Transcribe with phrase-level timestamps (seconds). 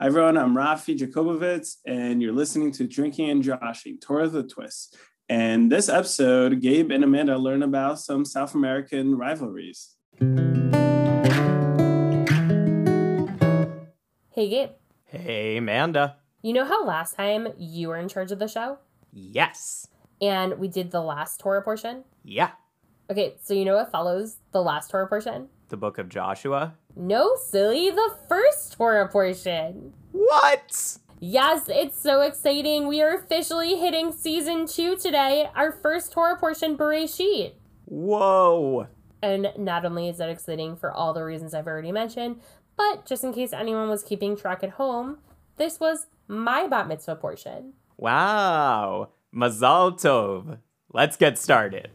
[0.00, 0.38] Hi, everyone.
[0.38, 4.96] I'm Rafi Jacobovitz, and you're listening to Drinking and Joshing, Torah the Twist.
[5.28, 9.96] And this episode, Gabe and Amanda learn about some South American rivalries.
[14.30, 14.70] Hey, Gabe.
[15.04, 16.16] Hey, Amanda.
[16.40, 18.78] You know how last time you were in charge of the show?
[19.12, 19.86] Yes.
[20.22, 22.04] And we did the last Torah portion?
[22.24, 22.52] Yeah.
[23.10, 25.50] Okay, so you know what follows the last Torah portion?
[25.68, 26.78] The book of Joshua.
[26.96, 29.92] No, silly, the first Torah portion.
[30.12, 30.98] What?
[31.20, 32.86] Yes, it's so exciting.
[32.86, 37.52] We are officially hitting season two today, our first Torah portion, Bereshit.
[37.84, 38.86] Whoa.
[39.22, 42.40] And not only is that exciting for all the reasons I've already mentioned,
[42.76, 45.18] but just in case anyone was keeping track at home,
[45.58, 47.74] this was my bat mitzvah portion.
[47.98, 49.10] Wow.
[49.34, 50.58] Mazal tov.
[50.92, 51.90] Let's get started.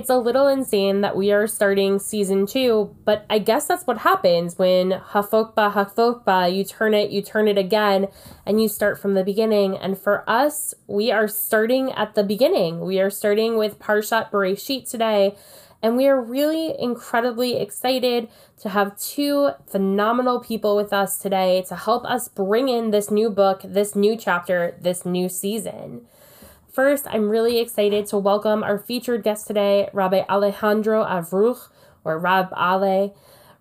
[0.00, 3.98] It's a little insane that we are starting season two, but I guess that's what
[3.98, 8.08] happens when hafokba hafokba, you turn it, you turn it again,
[8.46, 9.76] and you start from the beginning.
[9.76, 12.80] And for us, we are starting at the beginning.
[12.80, 15.36] We are starting with Parshat Bereshit today,
[15.82, 18.30] and we are really incredibly excited
[18.62, 23.28] to have two phenomenal people with us today to help us bring in this new
[23.28, 26.06] book, this new chapter, this new season.
[26.72, 31.68] First, I'm really excited to welcome our featured guest today, Rabbi Alejandro Avruj,
[32.04, 33.12] or Rav Ale.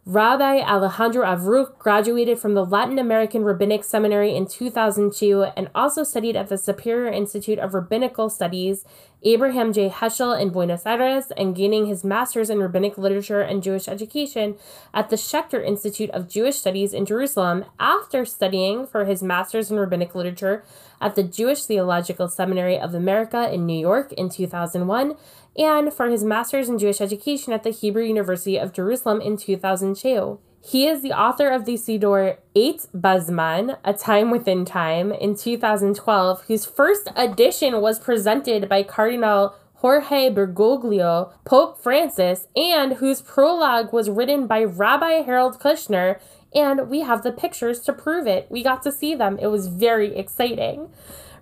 [0.05, 6.37] Rabbi Alejandro Avruj graduated from the Latin American Rabbinic Seminary in 2002 and also studied
[6.37, 8.85] at the Superior Institute of Rabbinical Studies,
[9.23, 9.89] Abraham J.
[9.89, 14.55] Heschel in Buenos Aires, and gaining his master's in Rabbinic Literature and Jewish Education
[14.93, 19.77] at the Schechter Institute of Jewish Studies in Jerusalem after studying for his master's in
[19.77, 20.63] Rabbinic Literature
[21.01, 25.15] at the Jewish Theological Seminary of America in New York in 2001
[25.57, 30.39] and for his master's in Jewish education at the Hebrew University of Jerusalem in 2002.
[30.61, 36.43] He is the author of the Siddur Et Bazman, A Time Within Time, in 2012,
[36.47, 44.09] whose first edition was presented by Cardinal Jorge Bergoglio, Pope Francis, and whose prologue was
[44.09, 46.19] written by Rabbi Harold Kushner,
[46.53, 48.47] and we have the pictures to prove it.
[48.49, 49.39] We got to see them.
[49.39, 50.89] It was very exciting.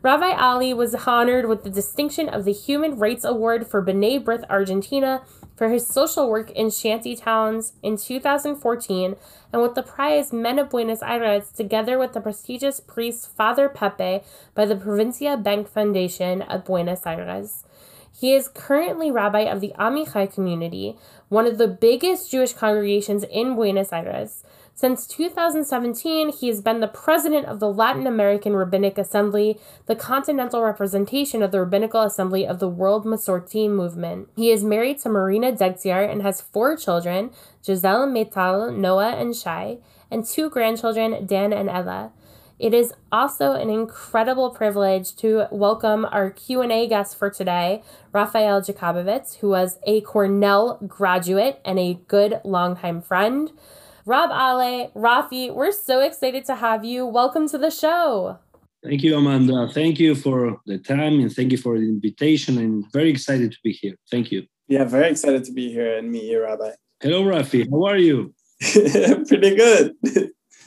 [0.04, 4.48] Rabbi Ali was honored with the distinction of the Human Rights Award for B'nai B'rith
[4.48, 5.24] Argentina
[5.56, 9.16] for his social work in shanty towns in 2014
[9.52, 14.22] and with the prize Men of Buenos Aires together with the prestigious priest Father Pepe
[14.54, 17.64] by the Provincia Bank Foundation of Buenos Aires.
[18.20, 20.96] He is currently rabbi of the Amichai community,
[21.30, 24.44] one of the biggest Jewish congregations in Buenos Aires.
[24.80, 30.62] Since 2017, he has been the president of the Latin American Rabbinic Assembly, the continental
[30.62, 34.30] representation of the Rabbinical Assembly of the World Masorti Movement.
[34.36, 37.32] He is married to Marina Degtiar and has four children,
[37.66, 39.80] Giselle, Meital, Noah, and Shai,
[40.12, 42.12] and two grandchildren, Dan and Ella.
[42.60, 47.82] It is also an incredible privilege to welcome our Q&A guest for today,
[48.14, 53.54] Raphael Jacobovitz, who was a Cornell graduate and a good longtime friend.
[54.08, 57.06] Rav Ale, Rafi, we're so excited to have you.
[57.06, 58.40] Welcome to the show.
[58.82, 59.68] Thank you, Amanda.
[59.74, 62.58] Thank you for the time and thank you for the invitation.
[62.58, 63.96] I'm very excited to be here.
[64.10, 64.48] Thank you.
[64.70, 66.72] Yeah, very excited to be here and meet you, Rabbi.
[67.02, 67.70] Hello, Rafi.
[67.70, 68.34] How are you?
[68.62, 69.94] Pretty good.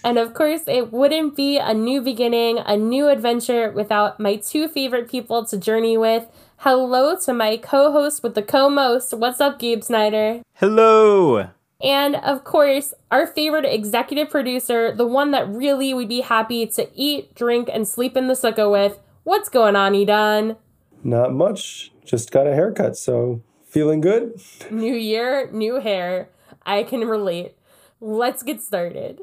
[0.04, 4.68] And of course, it wouldn't be a new beginning, a new adventure without my two
[4.68, 6.26] favorite people to journey with.
[6.58, 9.14] Hello to my co host with the co most.
[9.14, 10.42] What's up, Gabe Snyder?
[10.56, 11.48] Hello.
[11.82, 16.88] And of course, our favorite executive producer, the one that really would be happy to
[16.94, 18.98] eat, drink, and sleep in the sukkah with.
[19.24, 20.56] What's going on, Edan?
[21.02, 21.92] Not much.
[22.04, 24.40] Just got a haircut, so feeling good.
[24.70, 26.28] New year, new hair.
[26.66, 27.54] I can relate.
[28.00, 29.20] Let's get started.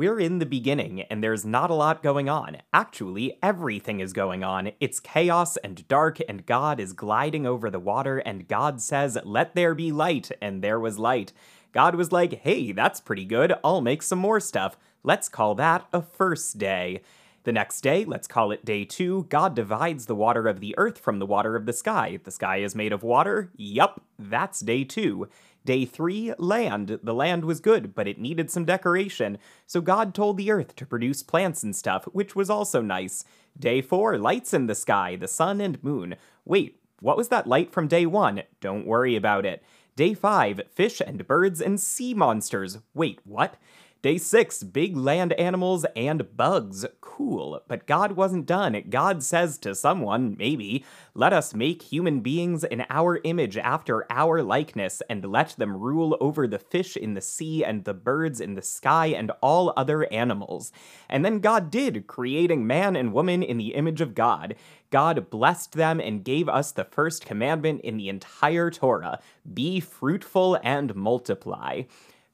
[0.00, 2.56] We're in the beginning, and there's not a lot going on.
[2.72, 4.72] Actually, everything is going on.
[4.80, 9.54] It's chaos and dark, and God is gliding over the water, and God says, Let
[9.54, 11.34] there be light, and there was light.
[11.72, 13.52] God was like, Hey, that's pretty good.
[13.62, 14.78] I'll make some more stuff.
[15.02, 17.02] Let's call that a first day.
[17.44, 20.98] The next day, let's call it day two, God divides the water of the earth
[20.98, 22.18] from the water of the sky.
[22.22, 23.50] The sky is made of water?
[23.54, 25.28] Yup, that's day two.
[25.64, 27.00] Day three, land.
[27.02, 30.86] The land was good, but it needed some decoration, so God told the earth to
[30.86, 33.24] produce plants and stuff, which was also nice.
[33.58, 36.16] Day four, lights in the sky, the sun and moon.
[36.44, 38.42] Wait, what was that light from day one?
[38.60, 39.62] Don't worry about it.
[39.96, 42.78] Day 5, fish and birds and sea monsters.
[42.94, 43.56] Wait, what?
[44.02, 46.86] Day 6, big land animals and bugs.
[47.02, 47.60] Cool.
[47.68, 48.82] But God wasn't done.
[48.88, 54.42] God says to someone, maybe, let us make human beings in our image after our
[54.42, 58.54] likeness, and let them rule over the fish in the sea and the birds in
[58.54, 60.72] the sky and all other animals.
[61.06, 64.54] And then God did, creating man and woman in the image of God.
[64.88, 69.20] God blessed them and gave us the first commandment in the entire Torah
[69.52, 71.82] be fruitful and multiply.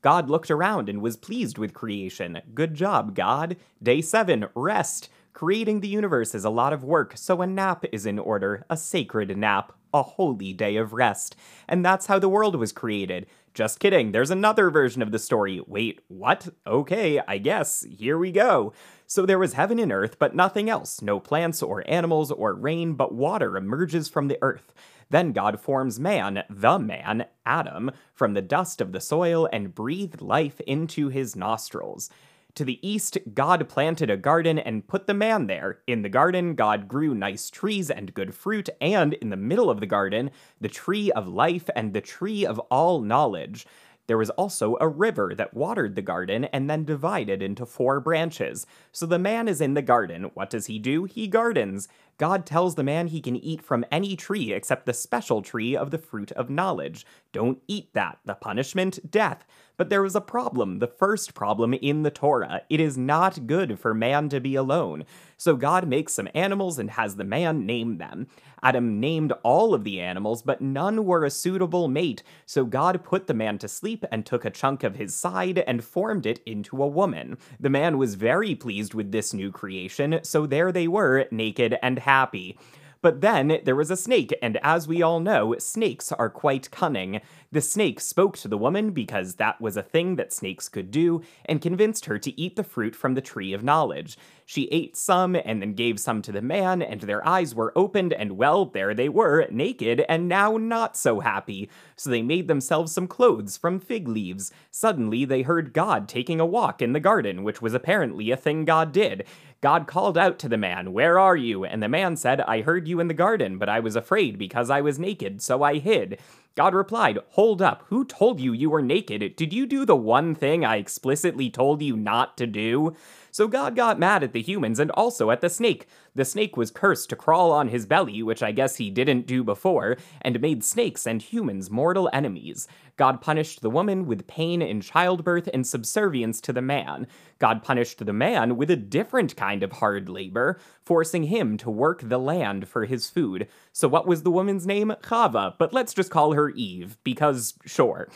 [0.06, 2.40] God looked around and was pleased with creation.
[2.54, 3.56] Good job, God.
[3.82, 5.08] Day 7, rest.
[5.32, 8.76] Creating the universe is a lot of work, so a nap is in order, a
[8.76, 11.34] sacred nap, a holy day of rest.
[11.66, 13.26] And that's how the world was created.
[13.52, 15.60] Just kidding, there's another version of the story.
[15.66, 16.50] Wait, what?
[16.64, 17.84] Okay, I guess.
[17.90, 18.72] Here we go.
[19.08, 21.02] So there was heaven and earth, but nothing else.
[21.02, 24.72] No plants or animals or rain, but water emerges from the earth.
[25.10, 30.20] Then God forms man, the man, Adam, from the dust of the soil and breathed
[30.20, 32.10] life into his nostrils.
[32.56, 35.80] To the east, God planted a garden and put the man there.
[35.86, 39.78] In the garden, God grew nice trees and good fruit, and in the middle of
[39.78, 43.66] the garden, the tree of life and the tree of all knowledge.
[44.06, 48.66] There was also a river that watered the garden and then divided into four branches.
[48.92, 50.30] So the man is in the garden.
[50.34, 51.04] What does he do?
[51.04, 51.88] He gardens.
[52.18, 55.90] God tells the man he can eat from any tree except the special tree of
[55.90, 57.04] the fruit of knowledge.
[57.32, 58.18] Don't eat that.
[58.24, 59.10] The punishment?
[59.10, 59.44] Death.
[59.76, 62.62] But there was a problem, the first problem in the Torah.
[62.70, 65.04] It is not good for man to be alone.
[65.36, 68.28] So God makes some animals and has the man name them.
[68.62, 72.22] Adam named all of the animals, but none were a suitable mate.
[72.46, 75.84] So God put the man to sleep and took a chunk of his side and
[75.84, 77.36] formed it into a woman.
[77.60, 81.98] The man was very pleased with this new creation, so there they were, naked and
[82.06, 82.58] happy.
[83.02, 87.20] But then there was a snake, and as we all know, snakes are quite cunning.
[87.52, 91.22] The snake spoke to the woman because that was a thing that snakes could do,
[91.44, 94.18] and convinced her to eat the fruit from the tree of knowledge.
[94.48, 98.12] She ate some and then gave some to the man, and their eyes were opened,
[98.12, 101.68] and well, there they were, naked, and now not so happy.
[101.96, 104.52] So they made themselves some clothes from fig leaves.
[104.70, 108.64] Suddenly they heard God taking a walk in the garden, which was apparently a thing
[108.64, 109.24] God did.
[109.60, 111.64] God called out to the man, Where are you?
[111.64, 114.70] And the man said, I heard you in the garden, but I was afraid because
[114.70, 116.20] I was naked, so I hid.
[116.54, 119.34] God replied, Hold up, who told you you were naked?
[119.34, 122.94] Did you do the one thing I explicitly told you not to do?
[123.36, 125.86] So God got mad at the humans and also at the snake.
[126.14, 129.44] The snake was cursed to crawl on his belly, which I guess he didn't do
[129.44, 132.66] before, and made snakes and humans mortal enemies.
[132.96, 137.06] God punished the woman with pain in childbirth and subservience to the man.
[137.38, 142.00] God punished the man with a different kind of hard labor, forcing him to work
[142.08, 143.48] the land for his food.
[143.70, 144.94] So, what was the woman's name?
[145.02, 148.08] Chava, but let's just call her Eve, because sure.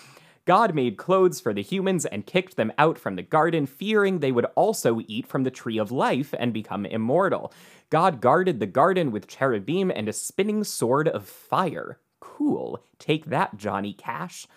[0.51, 4.33] God made clothes for the humans and kicked them out from the garden, fearing they
[4.33, 7.53] would also eat from the tree of life and become immortal.
[7.89, 12.01] God guarded the garden with cherubim and a spinning sword of fire.
[12.19, 12.83] Cool.
[12.99, 14.49] Take that, Johnny Cash.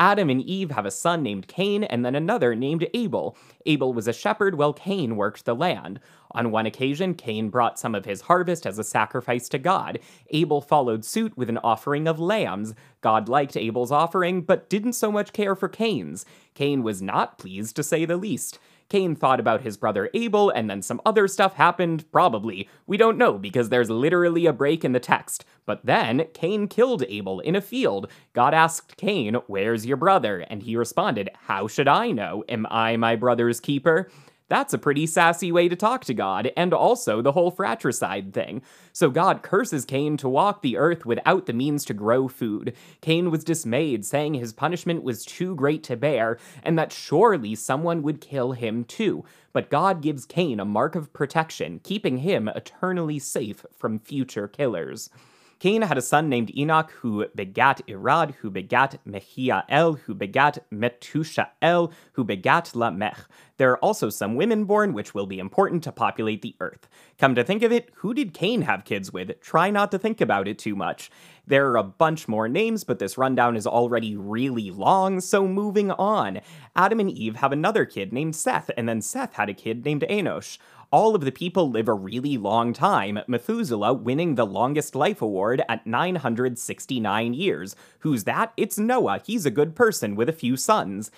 [0.00, 3.36] Adam and Eve have a son named Cain and then another named Abel.
[3.66, 6.00] Abel was a shepherd while Cain worked the land.
[6.30, 9.98] On one occasion, Cain brought some of his harvest as a sacrifice to God.
[10.30, 12.72] Abel followed suit with an offering of lambs.
[13.02, 16.24] God liked Abel's offering, but didn't so much care for Cain's.
[16.54, 18.58] Cain was not pleased, to say the least.
[18.90, 22.68] Cain thought about his brother Abel, and then some other stuff happened, probably.
[22.86, 25.44] We don't know because there's literally a break in the text.
[25.64, 28.08] But then Cain killed Abel in a field.
[28.32, 30.40] God asked Cain, Where's your brother?
[30.50, 32.44] And he responded, How should I know?
[32.48, 34.10] Am I my brother's keeper?
[34.50, 38.62] That's a pretty sassy way to talk to God, and also the whole fratricide thing.
[38.92, 42.74] So God curses Cain to walk the earth without the means to grow food.
[43.00, 48.02] Cain was dismayed, saying his punishment was too great to bear, and that surely someone
[48.02, 49.24] would kill him too.
[49.52, 55.10] But God gives Cain a mark of protection, keeping him eternally safe from future killers.
[55.60, 61.92] Cain had a son named Enoch who begat Irad, who begat Mehiael, who begat Metushael,
[62.14, 63.18] who begat Lamech.
[63.60, 66.88] There are also some women born, which will be important to populate the earth.
[67.18, 69.38] Come to think of it, who did Cain have kids with?
[69.42, 71.10] Try not to think about it too much.
[71.46, 75.90] There are a bunch more names, but this rundown is already really long, so moving
[75.90, 76.40] on.
[76.74, 80.06] Adam and Eve have another kid named Seth, and then Seth had a kid named
[80.08, 80.56] Enosh.
[80.90, 85.62] All of the people live a really long time, Methuselah winning the longest life award
[85.68, 87.76] at 969 years.
[87.98, 88.54] Who's that?
[88.56, 89.20] It's Noah.
[89.22, 91.10] He's a good person with a few sons.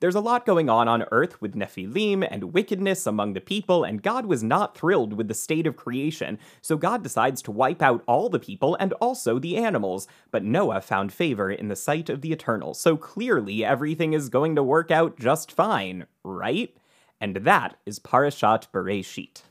[0.00, 4.02] There's a lot going on on Earth with Nephilim and wickedness among the people, and
[4.02, 8.02] God was not thrilled with the state of creation, so God decides to wipe out
[8.06, 10.08] all the people and also the animals.
[10.30, 14.56] But Noah found favor in the sight of the Eternal, so clearly everything is going
[14.56, 16.74] to work out just fine, right?
[17.20, 19.42] And that is Parashat Bereshit.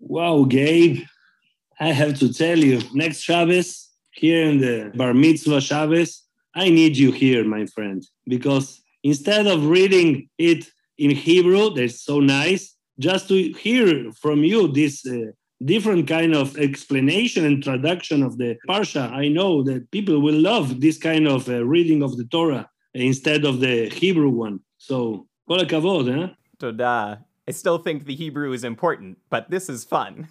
[0.00, 1.04] Wow, Gabe.
[1.80, 6.94] I have to tell you, next Shabbos, here in the Bar Mitzvah Shabbos, I need
[6.94, 10.62] you here, my friend, because instead of reading it
[11.04, 15.32] in Hebrew, that's so nice, just to hear from you this uh,
[15.64, 19.10] different kind of explanation and traduction of the Parsha.
[19.10, 23.44] I know that people will love this kind of uh, reading of the Torah instead
[23.44, 24.60] of the Hebrew one.
[24.76, 26.28] So, kol hakavod, huh?
[26.58, 27.24] Toda.
[27.48, 30.28] I still think the Hebrew is important, but this is fun.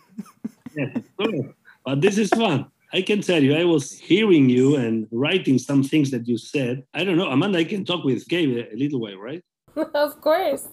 [0.75, 1.41] yeah,
[1.83, 2.69] but this is fun.
[2.97, 6.83] I can tell you, I was hearing you and writing some things that you said.
[6.95, 9.43] I don't know, Amanda, I can talk with Gabe a little while, right?
[9.93, 10.67] of course.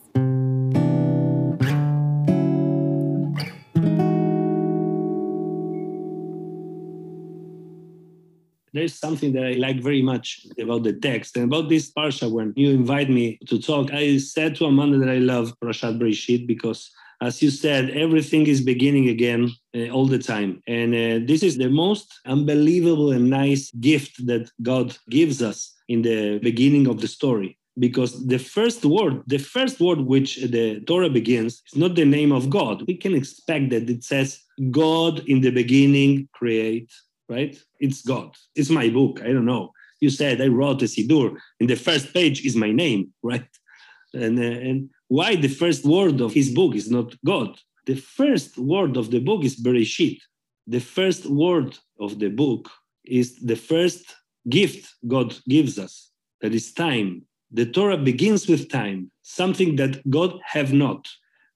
[8.73, 12.31] There's something that I like very much about the text and about this parsha.
[12.31, 16.47] When you invite me to talk, I said to Amanda that I love Parashat Bereshit
[16.47, 16.90] because
[17.21, 20.62] as you said, everything is beginning again uh, all the time.
[20.66, 26.02] And uh, this is the most unbelievable and nice gift that God gives us in
[26.02, 27.59] the beginning of the story.
[27.78, 32.30] Because the first word, the first word which the Torah begins, is not the name
[32.30, 32.85] of God.
[32.87, 34.40] We can expect that it says,
[34.71, 36.92] God in the beginning create,
[37.28, 37.59] right?
[37.80, 38.37] It's God.
[38.54, 39.21] It's my book.
[39.23, 39.73] I don't know.
[40.00, 41.37] You said I wrote a Siddur.
[41.59, 43.49] In the first page is my name, right?
[44.12, 47.58] And, uh, and why the first word of his book is not God.
[47.87, 50.18] The first word of the book is Bereshit.
[50.66, 52.70] The first word of the book
[53.04, 54.14] is the first
[54.49, 57.23] gift God gives us, that is time.
[57.50, 61.06] The Torah begins with time, something that God have not.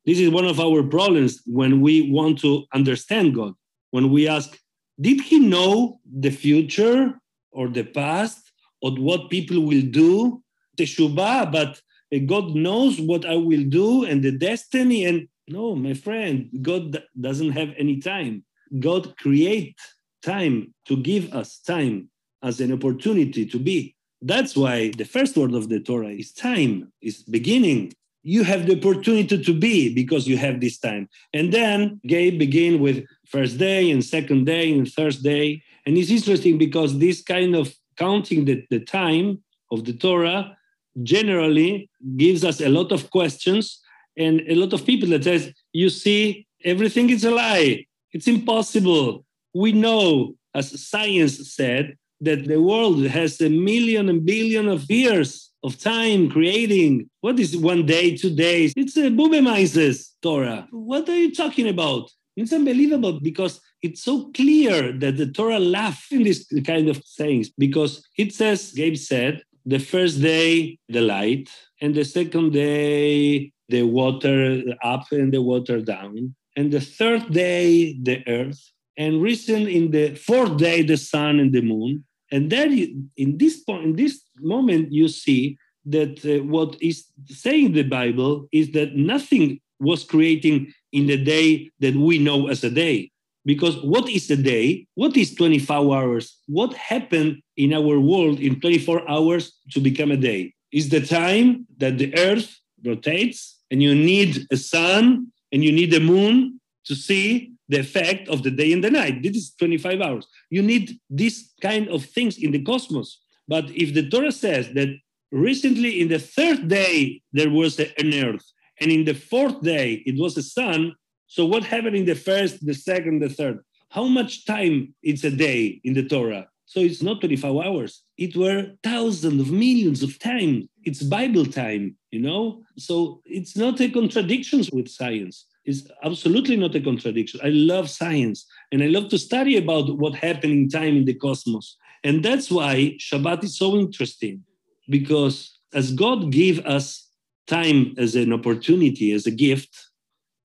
[0.04, 3.54] This is one of our problems when we want to understand God.
[3.90, 4.58] When we ask,
[5.00, 7.18] did he know the future
[7.50, 8.52] or the past
[8.82, 10.42] or what people will do?
[10.76, 11.80] Teshubah, but
[12.26, 15.04] God knows what I will do and the destiny.
[15.04, 18.44] And no, my friend, God doesn't have any time.
[18.78, 19.76] God create
[20.22, 22.10] time to give us time
[22.42, 23.94] as an opportunity to be.
[24.20, 27.92] That's why the first word of the Torah is time, is beginning.
[28.22, 31.08] You have the opportunity to be because you have this time.
[31.32, 35.62] And then Gabe begin with first day and second day and third day.
[35.86, 40.57] And it's interesting because this kind of counting the, the time of the Torah
[41.02, 43.80] generally gives us a lot of questions
[44.16, 47.86] and a lot of people that says you see everything is a lie.
[48.12, 49.24] It's impossible.
[49.54, 55.52] We know as science said that the world has a million and billion of years
[55.62, 57.08] of time creating.
[57.20, 58.72] What is one day two days?
[58.76, 60.66] It's a Bubemaises torah.
[60.70, 62.10] What are you talking about?
[62.36, 67.50] It's unbelievable because it's so clear that the torah laughs in this kind of sayings
[67.50, 71.50] because it says gabe said the first day the light
[71.82, 77.94] and the second day the water up and the water down and the third day
[78.02, 78.60] the earth
[78.96, 82.02] and recent in the fourth day the sun and the moon.
[82.32, 87.72] And then in this point in this moment you see that uh, what is saying
[87.72, 92.70] the bible is that nothing was creating in the day that we know as a
[92.70, 93.10] day
[93.48, 94.86] because what is a day?
[94.94, 96.36] What is 24 hours?
[96.48, 100.52] What happened in our world in 24 hours to become a day?
[100.70, 105.94] Is the time that the earth rotates and you need a sun and you need
[105.94, 109.22] a moon to see the effect of the day and the night.
[109.22, 110.26] This is 25 hours.
[110.50, 113.18] You need this kind of things in the cosmos.
[113.46, 114.88] But if the Torah says that
[115.32, 118.44] recently in the third day there was an earth,
[118.80, 120.94] and in the fourth day it was a sun,
[121.28, 123.60] so what happened in the first, the second, the third?
[123.90, 126.48] How much time it's a day in the Torah?
[126.64, 128.02] So it's not 24 hours.
[128.16, 130.68] It were thousands of millions of time.
[130.84, 132.62] It's Bible time, you know?
[132.76, 135.46] So it's not a contradiction with science.
[135.64, 137.40] It's absolutely not a contradiction.
[137.44, 141.14] I love science and I love to study about what happened in time in the
[141.14, 141.76] cosmos.
[142.04, 144.44] And that's why Shabbat is so interesting
[144.88, 147.06] because as God gave us
[147.46, 149.87] time as an opportunity, as a gift,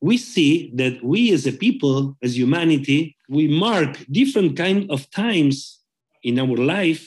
[0.03, 5.79] we see that we as a people, as humanity, we mark different kind of times
[6.23, 7.03] in our life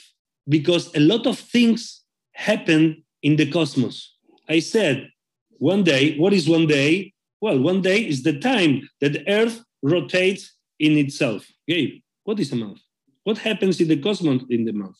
[0.48, 2.00] because a lot of things
[2.32, 4.16] happen in the cosmos.
[4.48, 5.10] I said,
[5.58, 7.12] one day, what is one day?
[7.42, 11.46] Well, one day is the time that the Earth rotates in itself.
[11.68, 12.80] Gabe, what is a month?
[13.24, 14.96] What happens in the cosmos in the month?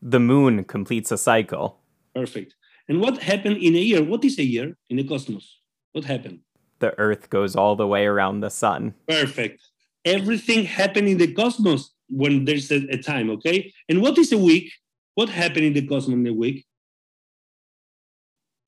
[0.00, 1.80] The moon completes a cycle.
[2.14, 2.54] Perfect.
[2.88, 4.02] And what happened in a year?
[4.02, 5.60] What is a year in the cosmos?
[5.92, 6.40] What happened?
[6.78, 8.94] The earth goes all the way around the sun.
[9.08, 9.60] Perfect.
[10.04, 13.72] Everything happened in the cosmos when there's a, a time, okay?
[13.88, 14.72] And what is a week?
[15.14, 16.64] What happened in the cosmos in a week?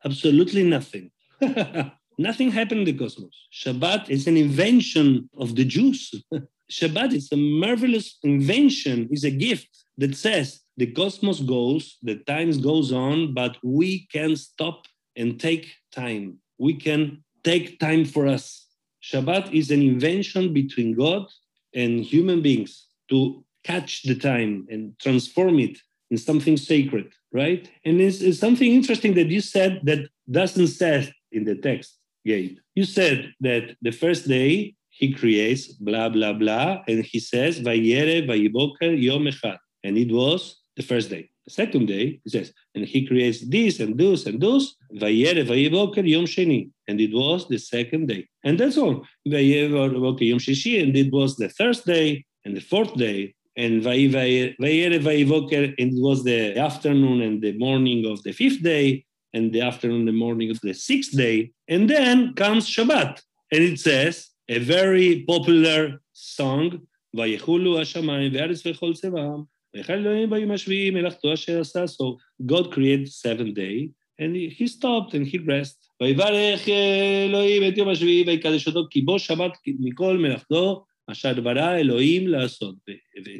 [0.04, 1.10] Absolutely nothing.
[2.18, 3.48] nothing happened in the cosmos.
[3.52, 6.14] Shabbat is an invention of the Jews.
[6.70, 12.58] Shabbat is a marvelous invention, is a gift that says the cosmos goes, the times
[12.58, 14.86] goes on, but we can stop
[15.16, 16.38] and take time.
[16.58, 18.66] We can take time for us.
[19.02, 21.26] Shabbat is an invention between God
[21.74, 25.78] and human beings to catch the time and transform it
[26.10, 27.70] in something sacred, right?
[27.84, 32.56] And it's, it's something interesting that you said that doesn't say in the text, Gabe.
[32.74, 38.26] You said that the first day he creates blah blah blah, and he says Vayere
[38.26, 43.80] Vayiboker and it was the first day second day, he says, and he creates this
[43.80, 44.76] and those and those.
[44.94, 46.70] Vayere vayivoker yom sheni.
[46.86, 48.28] And it was the second day.
[48.44, 49.06] And that's all.
[49.26, 50.82] Vayivoker yom shishi.
[50.82, 53.34] And it was the first day and the fourth day.
[53.56, 55.74] And vayere vayivoker.
[55.78, 59.04] And it was the afternoon and the morning of the fifth day.
[59.34, 61.52] And the afternoon and the morning of the sixth day.
[61.68, 63.20] And then comes Shabbat.
[63.52, 66.86] And it says, a very popular song,
[69.75, 71.83] ויחל אלוהים ביום השביעי מלאכתו אשר עשה.
[71.85, 73.89] So God created seven day,
[74.19, 75.83] and he, he stopped and he rest.
[76.01, 76.67] ויברך
[77.27, 82.75] אלוהים את יום השביעי ויקדש אותו, כי בו שבת מכל מלאכתו אשר ברא אלוהים לעשות.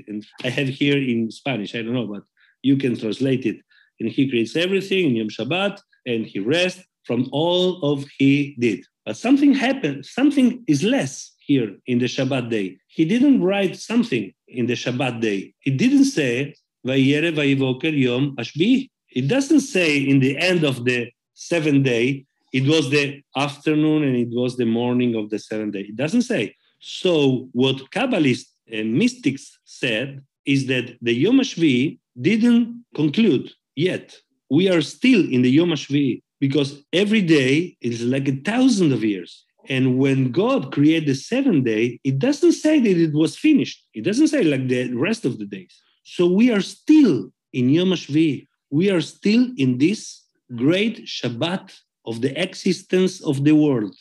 [0.08, 2.24] And I have here in Spanish, I don't know, but
[2.63, 3.58] you can translate it.
[4.00, 8.80] And he creates everything in Yom Shabbat, and he rests from all of he did.
[9.06, 12.77] But something happened, something is less here in the Shabbat day.
[12.88, 15.55] He didn't write something in the Shabbat day.
[15.64, 16.55] It didn't say,
[16.87, 18.90] Vayere Vayivoker Yom Ashbi.
[19.11, 24.17] It doesn't say in the end of the seventh day, it was the afternoon and
[24.17, 25.81] it was the morning of the seventh day.
[25.81, 26.55] It doesn't say.
[26.81, 34.17] So what Kabbalists and mystics said is that the Yom HaShvi didn't conclude yet.
[34.50, 39.04] We are still in the Yom HaShvi because every day is like a thousand of
[39.04, 39.45] years.
[39.69, 43.85] And when God created the seventh day, it doesn't say that it was finished.
[43.93, 45.75] It doesn't say like the rest of the days.
[46.04, 48.47] So we are still in Yom HaShvi.
[48.71, 50.25] We are still in this
[50.57, 53.95] great Shabbat of the existence of the world.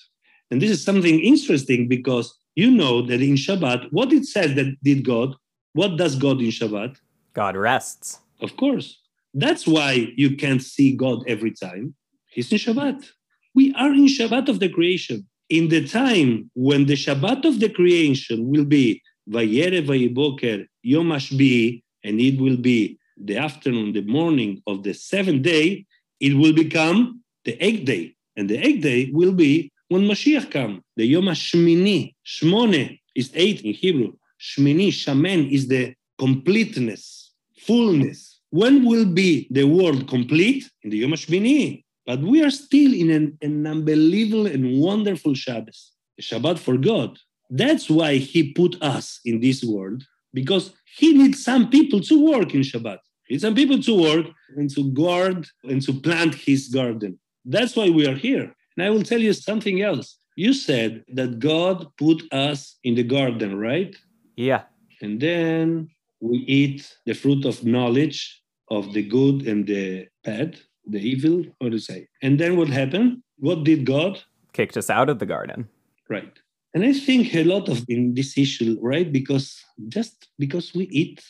[0.49, 4.77] And this is something interesting because you know that in Shabbat, what it says that
[4.82, 5.36] did God,
[5.73, 6.97] what does God in Shabbat?
[7.34, 8.19] God rests.
[8.39, 9.01] Of course.
[9.34, 11.93] That's why you can't see God every time.
[12.30, 13.06] He's in Shabbat.
[13.53, 15.27] We are in Shabbat of the creation.
[15.49, 22.21] In the time when the Shabbat of the creation will be Vayere Vayiboker Yom and
[22.21, 25.86] it will be the afternoon, the morning of the seventh day,
[26.19, 28.15] it will become the eighth day.
[28.36, 32.13] And the eighth day will be when Mashiach come, the Yom HaShmini.
[32.25, 34.13] Shmone is eight in Hebrew.
[34.39, 38.39] Shmini, Shamen is the completeness, fullness.
[38.49, 40.69] When will be the world complete?
[40.83, 41.83] In the Yom HaShmini.
[42.07, 45.91] But we are still in an, an unbelievable and wonderful Shabbos,
[46.21, 47.19] Shabbat for God.
[47.49, 52.53] That's why He put us in this world, because He needs some people to work
[52.55, 52.99] in Shabbat.
[53.27, 57.19] He needs some people to work and to guard and to plant His garden.
[57.43, 58.55] That's why we are here.
[58.77, 60.17] And I will tell you something else.
[60.37, 63.93] You said that God put us in the garden, right?
[64.37, 64.63] Yeah.
[65.01, 65.89] And then
[66.21, 71.69] we eat the fruit of knowledge of the good and the bad the evil, how
[71.69, 72.08] to say.
[72.21, 73.23] And then what happened?
[73.39, 74.21] What did God?
[74.54, 75.67] Kicked us out of the garden.
[76.10, 76.34] Right.
[76.73, 79.12] And I think a lot of in this issue, right?
[79.12, 81.23] Because just because we eat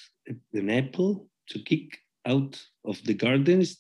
[0.54, 3.78] an apple to kick out of the garden is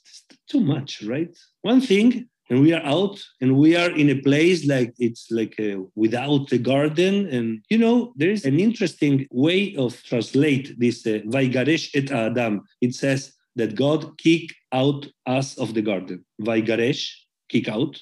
[0.49, 1.37] too much, right?
[1.61, 5.55] One thing, and we are out and we are in a place like it's like
[5.59, 11.05] a, without a garden and you know there is an interesting way of translate this
[11.05, 16.25] uh, vaigaresh et adam it says that God kick out us of the garden.
[16.41, 17.11] Vaigaresh,
[17.49, 17.99] kick out,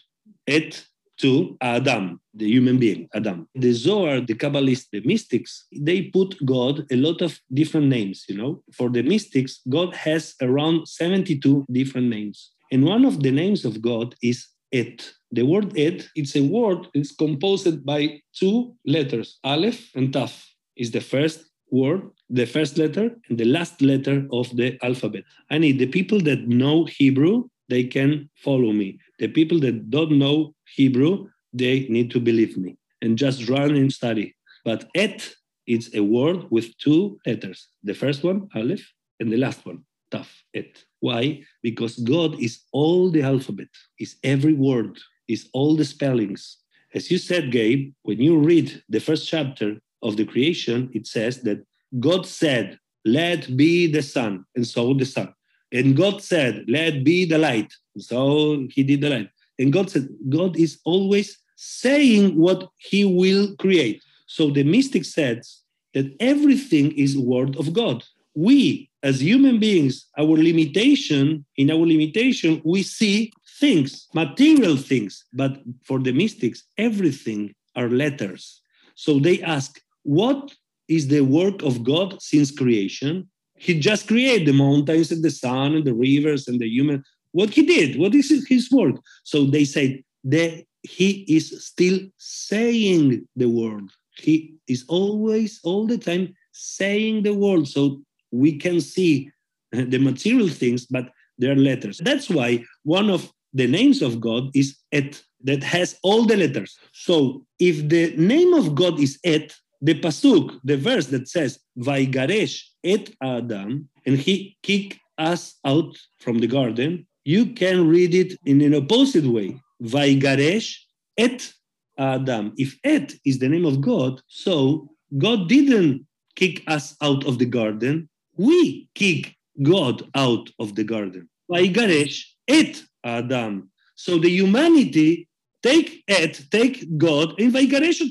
[0.48, 0.86] et
[1.18, 3.48] to Adam, the human being, Adam.
[3.56, 8.38] The Zohar, the Kabbalists, the mystics, they put God a lot of different names, you
[8.38, 8.64] know.
[8.74, 12.52] For the mystics, God has around 72 different names.
[12.72, 15.10] And one of the names of God is Et.
[15.32, 20.44] The word Et, it's a word, it's composed by two letters, Aleph and Taf.
[20.76, 25.24] Is the first word, the first letter, and the last letter of the alphabet.
[25.50, 29.00] I need the people that know Hebrew, they can follow me.
[29.20, 33.92] The people that don't know Hebrew, they need to believe me and just run and
[33.92, 34.36] study.
[34.64, 35.34] But et
[35.68, 37.68] is a word with two letters.
[37.84, 38.86] The first one, aleph,
[39.20, 40.84] and the last one, taf, et.
[41.00, 41.44] Why?
[41.64, 43.68] Because God is all the alphabet,
[44.00, 44.98] is every word,
[45.28, 46.58] is all the spellings.
[46.94, 51.42] As you said, Gabe, when you read the first chapter of the creation, it says
[51.42, 51.66] that
[52.00, 55.34] God said, Let be the sun, and so the sun.
[55.72, 57.74] And God said, Let be the light.
[57.96, 59.30] And So he did the light.
[59.60, 64.04] And God said, God is always saying what he will create.
[64.28, 65.62] So the mystic says
[65.94, 68.04] that everything is word of God.
[68.36, 75.24] We, as human beings, our limitation, in our limitation, we see things, material things.
[75.34, 78.62] But for the mystics, everything are letters.
[78.96, 80.54] So they ask, what
[80.88, 83.28] is the work of God since creation?
[83.58, 87.04] He just created the mountains and the sun and the rivers and the human.
[87.32, 88.96] What he did, what is his work?
[89.24, 93.90] So they said that he is still saying the word.
[94.18, 97.68] He is always, all the time, saying the word.
[97.68, 99.32] So we can see
[99.72, 101.98] the material things, but they're letters.
[101.98, 106.78] That's why one of the names of God is Et, that has all the letters.
[106.94, 112.62] So if the name of God is Et, the pasuk, the verse that says Vaigaresh
[112.84, 118.62] et Adam, and he kicked us out from the garden, you can read it in
[118.62, 119.60] an opposite way.
[119.82, 120.78] Vaigaresh
[121.18, 121.54] et
[121.98, 122.54] Adam.
[122.58, 127.46] If et is the name of God, so God didn't kick us out of the
[127.46, 128.10] garden.
[128.38, 131.30] We kick God out of the garden.
[131.50, 133.70] Vaigaresh et Adam.
[133.96, 135.30] So the humanity
[135.66, 138.02] take et, take God, and vaigaresh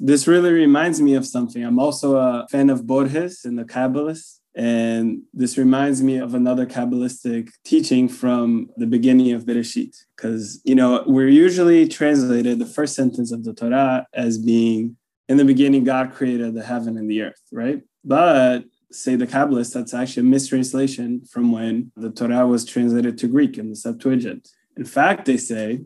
[0.00, 1.64] this really reminds me of something.
[1.64, 4.38] I'm also a fan of Borges and the Kabbalists.
[4.54, 9.94] And this reminds me of another Kabbalistic teaching from the beginning of Bereshit.
[10.16, 14.96] Because, you know, we're usually translated the first sentence of the Torah as being,
[15.28, 17.82] in the beginning, God created the heaven and the earth, right?
[18.04, 23.28] But say the Kabbalists, that's actually a mistranslation from when the Torah was translated to
[23.28, 24.48] Greek in the Septuagint.
[24.76, 25.80] In fact, they say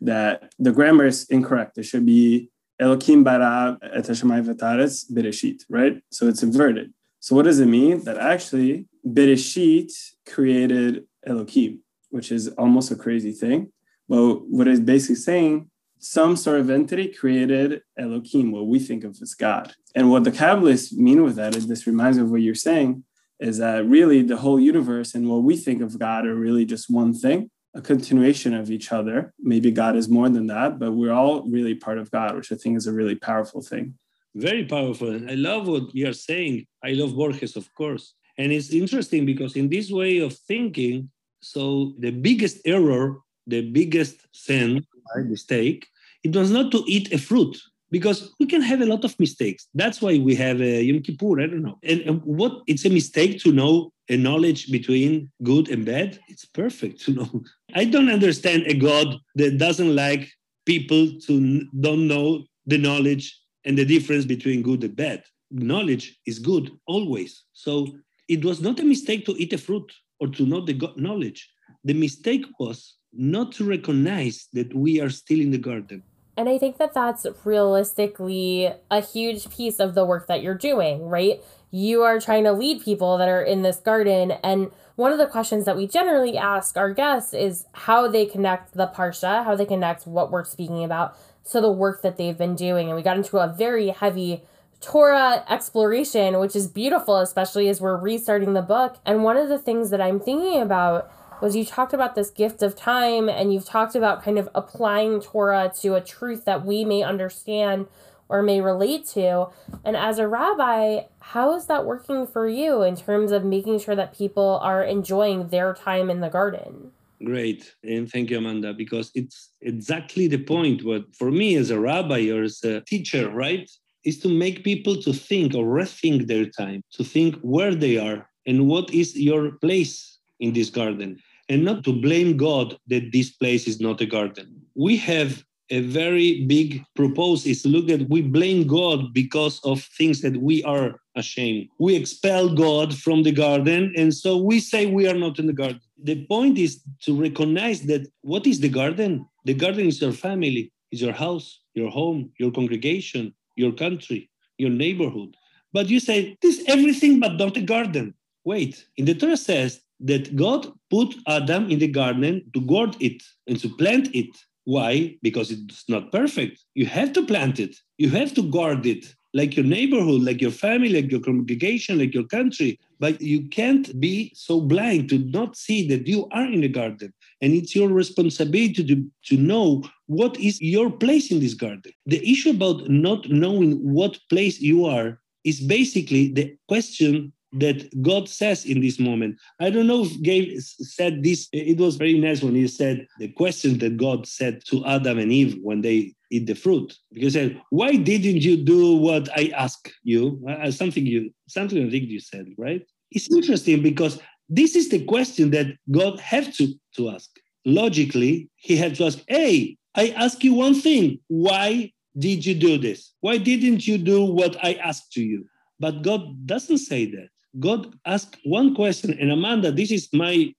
[0.00, 1.78] that the grammar is incorrect.
[1.78, 6.02] It should be Elokim bara et v'taretz bereshit, right?
[6.10, 6.92] So it's inverted.
[7.20, 8.04] So what does it mean?
[8.04, 9.92] That actually bereshit
[10.26, 11.78] created Elokim,
[12.10, 13.72] which is almost a crazy thing.
[14.08, 19.18] But what it's basically saying, some sort of entity created Elokim, what we think of
[19.22, 19.72] as God.
[19.94, 23.02] And what the Kabbalists mean with that is this reminds me of what you're saying,
[23.40, 26.90] is that really the whole universe and what we think of God are really just
[26.90, 29.32] one thing a continuation of each other.
[29.38, 32.56] Maybe God is more than that, but we're all really part of God, which I
[32.56, 33.94] think is a really powerful thing.
[34.34, 35.14] Very powerful.
[35.30, 36.66] I love what you're saying.
[36.82, 38.14] I love Borges, of course.
[38.38, 41.10] And it's interesting because in this way of thinking,
[41.40, 44.84] so the biggest error, the biggest sin,
[45.14, 45.86] right, mistake,
[46.24, 47.56] it was not to eat a fruit
[47.90, 49.68] because we can have a lot of mistakes.
[49.74, 51.40] That's why we have a Yom Kippur.
[51.40, 51.78] I don't know.
[51.82, 56.18] And, and, what it's a mistake to know a knowledge between good and bad.
[56.28, 57.44] It's perfect to know.
[57.74, 60.30] I don't understand a God that doesn't like
[60.64, 65.24] people to don't know the knowledge and the difference between good and bad.
[65.50, 67.44] Knowledge is good always.
[67.52, 67.86] So
[68.28, 71.48] it was not a mistake to eat a fruit or to know the knowledge.
[71.84, 76.02] The mistake was not to recognize that we are still in the garden
[76.36, 81.08] and I think that that's realistically a huge piece of the work that you're doing,
[81.08, 81.42] right?
[81.70, 84.32] You are trying to lead people that are in this garden.
[84.42, 88.74] And one of the questions that we generally ask our guests is how they connect
[88.74, 91.16] the Parsha, how they connect what we're speaking about
[91.50, 92.88] to the work that they've been doing.
[92.88, 94.42] And we got into a very heavy
[94.80, 98.98] Torah exploration, which is beautiful, especially as we're restarting the book.
[99.06, 102.62] And one of the things that I'm thinking about was you talked about this gift
[102.62, 106.84] of time and you've talked about kind of applying Torah to a truth that we
[106.84, 107.86] may understand
[108.28, 109.48] or may relate to.
[109.84, 113.94] And as a rabbi, how is that working for you in terms of making sure
[113.94, 116.90] that people are enjoying their time in the garden?
[117.24, 117.74] Great.
[117.82, 120.84] And thank you, Amanda, because it's exactly the point.
[120.84, 123.70] What for me as a rabbi or as a teacher, right,
[124.04, 128.28] is to make people to think or rethink their time, to think where they are
[128.46, 133.30] and what is your place in this garden and not to blame God that this
[133.30, 134.60] place is not a garden.
[134.74, 140.20] We have a very big proposal is look at we blame God because of things
[140.20, 141.68] that we are ashamed.
[141.78, 145.52] We expel God from the garden, and so we say we are not in the
[145.52, 145.80] garden.
[146.02, 149.26] The point is to recognize that what is the garden?
[149.44, 154.70] The garden is your family, is your house, your home, your congregation, your country, your
[154.70, 155.36] neighborhood.
[155.72, 158.14] But you say this everything but not a garden.
[158.44, 163.22] Wait, in the Torah says that God put Adam in the garden to guard it
[163.46, 164.28] and to plant it.
[164.64, 165.16] Why?
[165.22, 166.64] Because it's not perfect.
[166.74, 169.06] You have to plant it, you have to guard it,
[169.36, 172.80] like your neighborhood, like your family, like your congregation, like your country.
[172.98, 177.12] But you can't be so blind to not see that you are in the garden.
[177.42, 181.92] And it's your responsibility to, to know what is your place in this garden.
[182.06, 188.28] The issue about not knowing what place you are is basically the question that God
[188.28, 189.36] says in this moment.
[189.60, 191.48] I don't know if Gabe said this.
[191.52, 195.32] It was very nice when he said the question that God said to Adam and
[195.32, 196.96] Eve when they eat the fruit.
[197.12, 201.86] Because he said, "Why didn't you do what I asked you?" Uh, something you, something
[201.86, 202.82] I think you said, right?
[203.10, 207.30] It's interesting because this is the question that God had to to ask.
[207.64, 211.20] Logically, He had to ask, "Hey, I ask you one thing.
[211.28, 213.12] Why did you do this?
[213.20, 215.46] Why didn't you do what I asked to you?"
[215.78, 217.28] But God doesn't say that.
[217.58, 220.52] God asked one question, and Amanda, this is my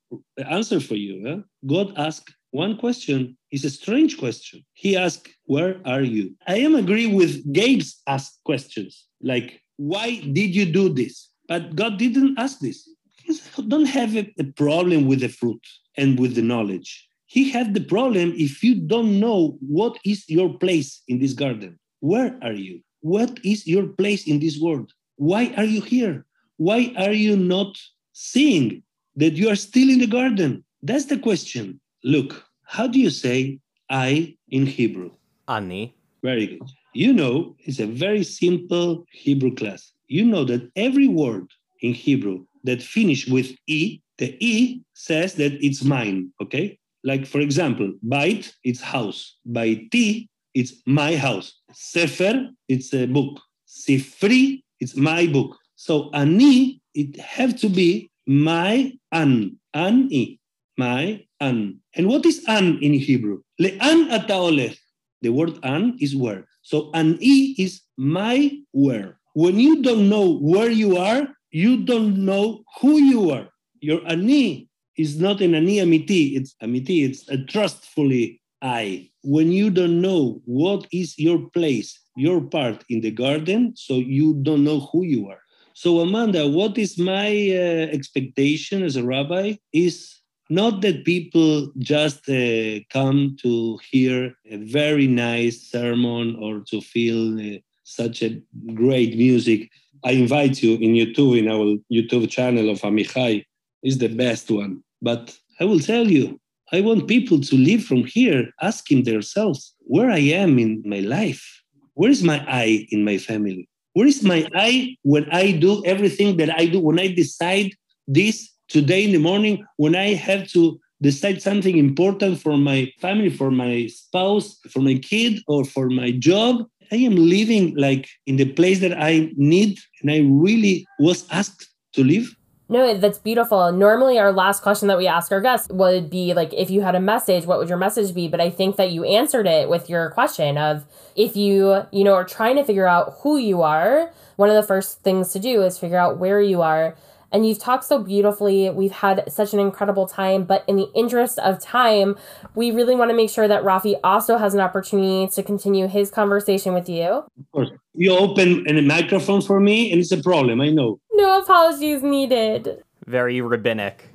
[0.49, 1.23] answer for you.
[1.27, 1.41] Huh?
[1.65, 3.37] God asked one question.
[3.51, 4.65] It's a strange question.
[4.73, 6.35] He asked, Where are you?
[6.47, 11.29] I am agree with Gabe's asked questions, like, Why did you do this?
[11.47, 12.89] But God didn't ask this.
[13.23, 15.65] He don't have a, a problem with the fruit
[15.97, 17.07] and with the knowledge.
[17.27, 21.77] He had the problem if you don't know what is your place in this garden.
[21.99, 22.81] Where are you?
[23.01, 24.93] What is your place in this world?
[25.17, 26.25] Why are you here?
[26.57, 27.77] Why are you not
[28.13, 28.83] seeing
[29.15, 30.63] that you are still in the garden?
[30.83, 31.79] That's the question.
[32.03, 35.11] Look, how do you say I in Hebrew?
[35.47, 35.95] Ani.
[36.23, 36.69] Very good.
[36.93, 39.93] You know, it's a very simple Hebrew class.
[40.07, 41.47] You know that every word
[41.81, 46.79] in Hebrew that finish with E, the E says that it's mine, okay?
[47.03, 49.37] Like, for example, bait, it's house.
[49.49, 51.53] Baiti, it's my house.
[51.71, 53.39] Sefer, it's a book.
[53.67, 55.55] Sifri, it's my book.
[55.77, 60.39] So ani, it have to be my an, ani,
[60.75, 61.79] my an.
[61.95, 63.41] And what is an in Hebrew?
[63.61, 64.75] Le'an ataolech.
[65.21, 66.45] The word an is where.
[66.63, 69.19] So an i is my where.
[69.35, 73.47] When you don't know where you are, you don't know who you are.
[73.79, 76.35] Your ani is not an ani amiti.
[76.35, 77.05] It's amiti.
[77.07, 79.11] It's a trustfully I.
[79.21, 84.33] When you don't know what is your place, your part in the garden, so you
[84.41, 85.41] don't know who you are.
[85.79, 92.27] So, Amanda, what is my uh, expectation as a rabbi is not that people just
[92.27, 98.41] uh, come to hear a very nice sermon or to feel uh, such a
[98.73, 99.69] great music.
[100.03, 103.45] I invite you in YouTube, in our YouTube channel of Amichai,
[103.83, 104.81] is the best one.
[105.03, 106.39] But I will tell you,
[106.71, 111.61] I want people to live from here asking themselves where I am in my life.
[111.93, 113.69] Where is my I in my family?
[113.97, 116.79] Where is my I when I do everything that I do?
[116.79, 117.71] When I decide
[118.07, 123.31] this today in the morning, when I have to decide something important for my family,
[123.31, 128.35] for my spouse, for my kid, or for my job, I am living like in
[128.35, 132.29] the place that I need and I really was asked to live.
[132.69, 133.71] No, that's beautiful.
[133.71, 136.95] Normally, our last question that we ask our guests would be like, if you had
[136.95, 138.27] a message, what would your message be?
[138.27, 140.83] But I think that you answered it with your question of
[141.15, 144.63] if you, you know, are trying to figure out who you are, one of the
[144.63, 146.95] first things to do is figure out where you are.
[147.31, 148.69] And you've talked so beautifully.
[148.69, 150.43] We've had such an incredible time.
[150.45, 152.15] But in the interest of time,
[152.55, 156.09] we really want to make sure that Rafi also has an opportunity to continue his
[156.09, 157.05] conversation with you.
[157.05, 157.69] Of course.
[157.93, 160.99] You open a microphone for me, and it's a problem, I know.
[161.13, 162.83] No apologies needed.
[163.05, 164.09] Very rabbinic.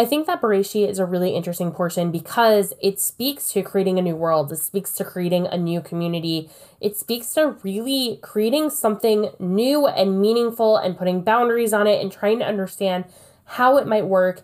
[0.00, 4.02] I think that Bereshit is a really interesting portion because it speaks to creating a
[4.02, 4.50] new world.
[4.50, 6.48] It speaks to creating a new community.
[6.80, 12.10] It speaks to really creating something new and meaningful and putting boundaries on it and
[12.10, 13.04] trying to understand
[13.44, 14.40] how it might work.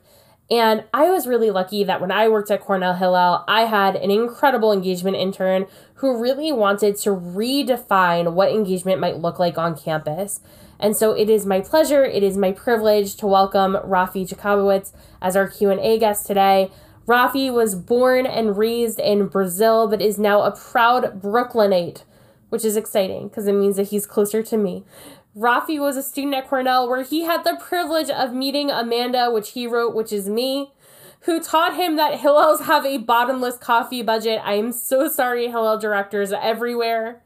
[0.51, 4.11] And I was really lucky that when I worked at Cornell Hillel, I had an
[4.11, 10.40] incredible engagement intern who really wanted to redefine what engagement might look like on campus.
[10.79, 14.92] And so it is my pleasure, it is my privilege to welcome Rafi Jakubowicz
[15.27, 16.71] as our Q&A guest today.
[17.07, 22.05] Rafi was born and raised in Brazil, but is now a proud Brooklynite,
[22.49, 24.85] which is exciting because it means that he's closer to me.
[25.37, 29.51] Rafi was a student at Cornell where he had the privilege of meeting Amanda, which
[29.51, 30.73] he wrote, which is me,
[31.23, 34.41] who taught him that Hillels have a bottomless coffee budget.
[34.45, 37.23] I am so sorry, Hillel directors everywhere.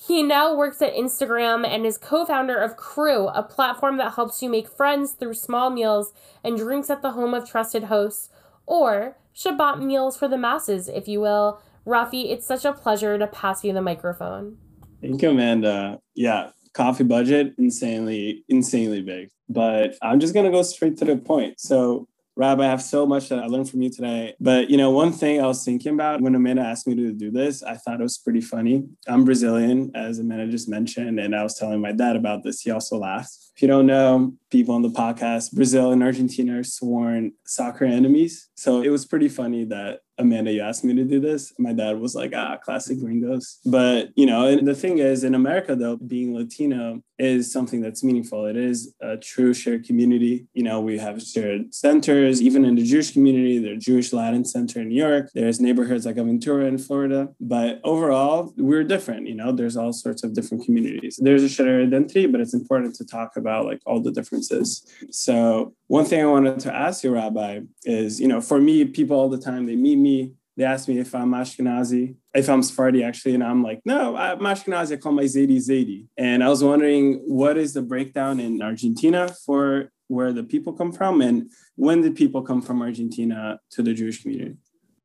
[0.00, 4.40] He now works at Instagram and is co founder of Crew, a platform that helps
[4.40, 6.12] you make friends through small meals
[6.44, 8.30] and drinks at the home of trusted hosts,
[8.64, 11.60] or Shabbat meals for the masses, if you will.
[11.84, 14.58] Rafi, it's such a pleasure to pass you the microphone.
[15.00, 15.98] Thank you, Amanda.
[16.14, 19.30] Yeah, coffee budget insanely, insanely big.
[19.48, 21.58] But I'm just gonna go straight to the point.
[21.58, 22.06] So
[22.38, 24.36] Rob, I have so much that I learned from you today.
[24.38, 27.32] But you know, one thing I was thinking about when Amanda asked me to do
[27.32, 28.84] this, I thought it was pretty funny.
[29.08, 32.60] I'm Brazilian, as Amanda just mentioned, and I was telling my dad about this.
[32.60, 33.47] He also laughed.
[33.58, 38.50] If you don't know, people on the podcast, Brazil and Argentina are sworn soccer enemies.
[38.54, 41.52] So it was pretty funny that Amanda, you asked me to do this.
[41.60, 43.60] My dad was like, ah, classic gringos.
[43.64, 48.02] But, you know, and the thing is, in America, though, being Latino is something that's
[48.02, 48.46] meaningful.
[48.46, 50.48] It is a true shared community.
[50.54, 54.80] You know, we have shared centers, even in the Jewish community, there's Jewish Latin Center
[54.80, 55.30] in New York.
[55.34, 57.28] There's neighborhoods like Aventura in Florida.
[57.40, 59.28] But overall, we're different.
[59.28, 61.18] You know, there's all sorts of different communities.
[61.22, 64.86] There's a shared identity, but it's important to talk about like all the differences.
[65.10, 69.16] So one thing I wanted to ask you, Rabbi, is, you know, for me, people
[69.16, 73.04] all the time, they meet me, they ask me if I'm Ashkenazi, if I'm Sephardi,
[73.04, 76.06] actually, and I'm like, no, I'm Ashkenazi, I call my Zaidi Zaidi.
[76.16, 80.90] And I was wondering, what is the breakdown in Argentina for where the people come
[80.90, 84.56] from, and when did people come from Argentina to the Jewish community?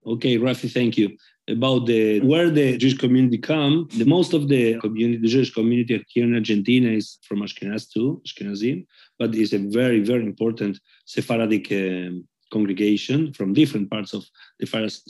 [0.05, 1.17] Okay, Rafi, thank you.
[1.49, 6.01] About the where the Jewish community come, the most of the community, the Jewish community
[6.07, 8.85] here in Argentina is from Ashkenaz too, Ashkenazim,
[9.19, 14.23] but it's a very, very important Sephardic um, congregation from different parts of
[14.59, 14.67] the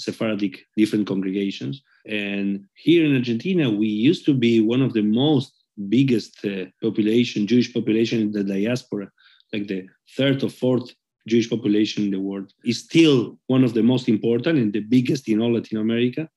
[0.07, 1.83] Sephardic different congregations.
[2.07, 5.51] And here in Argentina, we used to be one of the most
[5.89, 9.07] biggest uh, population, Jewish population in the diaspora,
[9.51, 10.89] like the third or fourth
[11.27, 15.29] Jewish population in the world, is still one of the most important and the biggest
[15.29, 16.29] in all Latin America.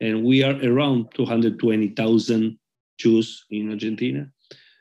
[0.00, 2.58] And we are around 220,000
[2.98, 4.30] Jews in Argentina.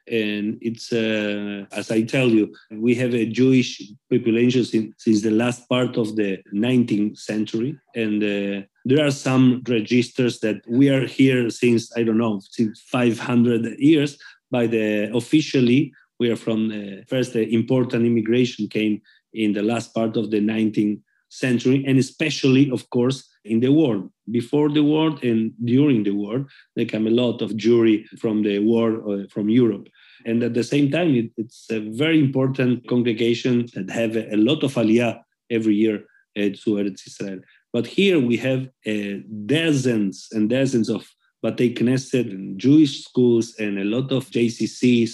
[0.09, 5.31] And it's, uh, as I tell you, we have a Jewish population since, since the
[5.31, 7.77] last part of the 19th century.
[7.95, 12.81] And uh, there are some registers that we are here since, I don't know, since
[12.81, 14.17] 500 years.
[14.49, 19.01] By the officially, we are from the first uh, important immigration came
[19.33, 24.09] in the last part of the 19th century, and especially, of course, in the war.
[24.31, 28.59] Before the war and during the war, there came a lot of Jewry from the
[28.59, 29.87] war uh, from Europe.
[30.25, 34.37] And at the same time, it, it's a very important congregation that have a, a
[34.37, 36.05] lot of aliyah every year
[36.37, 37.39] uh, to Eretz Israel.
[37.71, 41.07] But here we have uh, dozens and dozens of
[41.45, 45.11] Batei Knesset and Jewish schools and a lot of JCCs,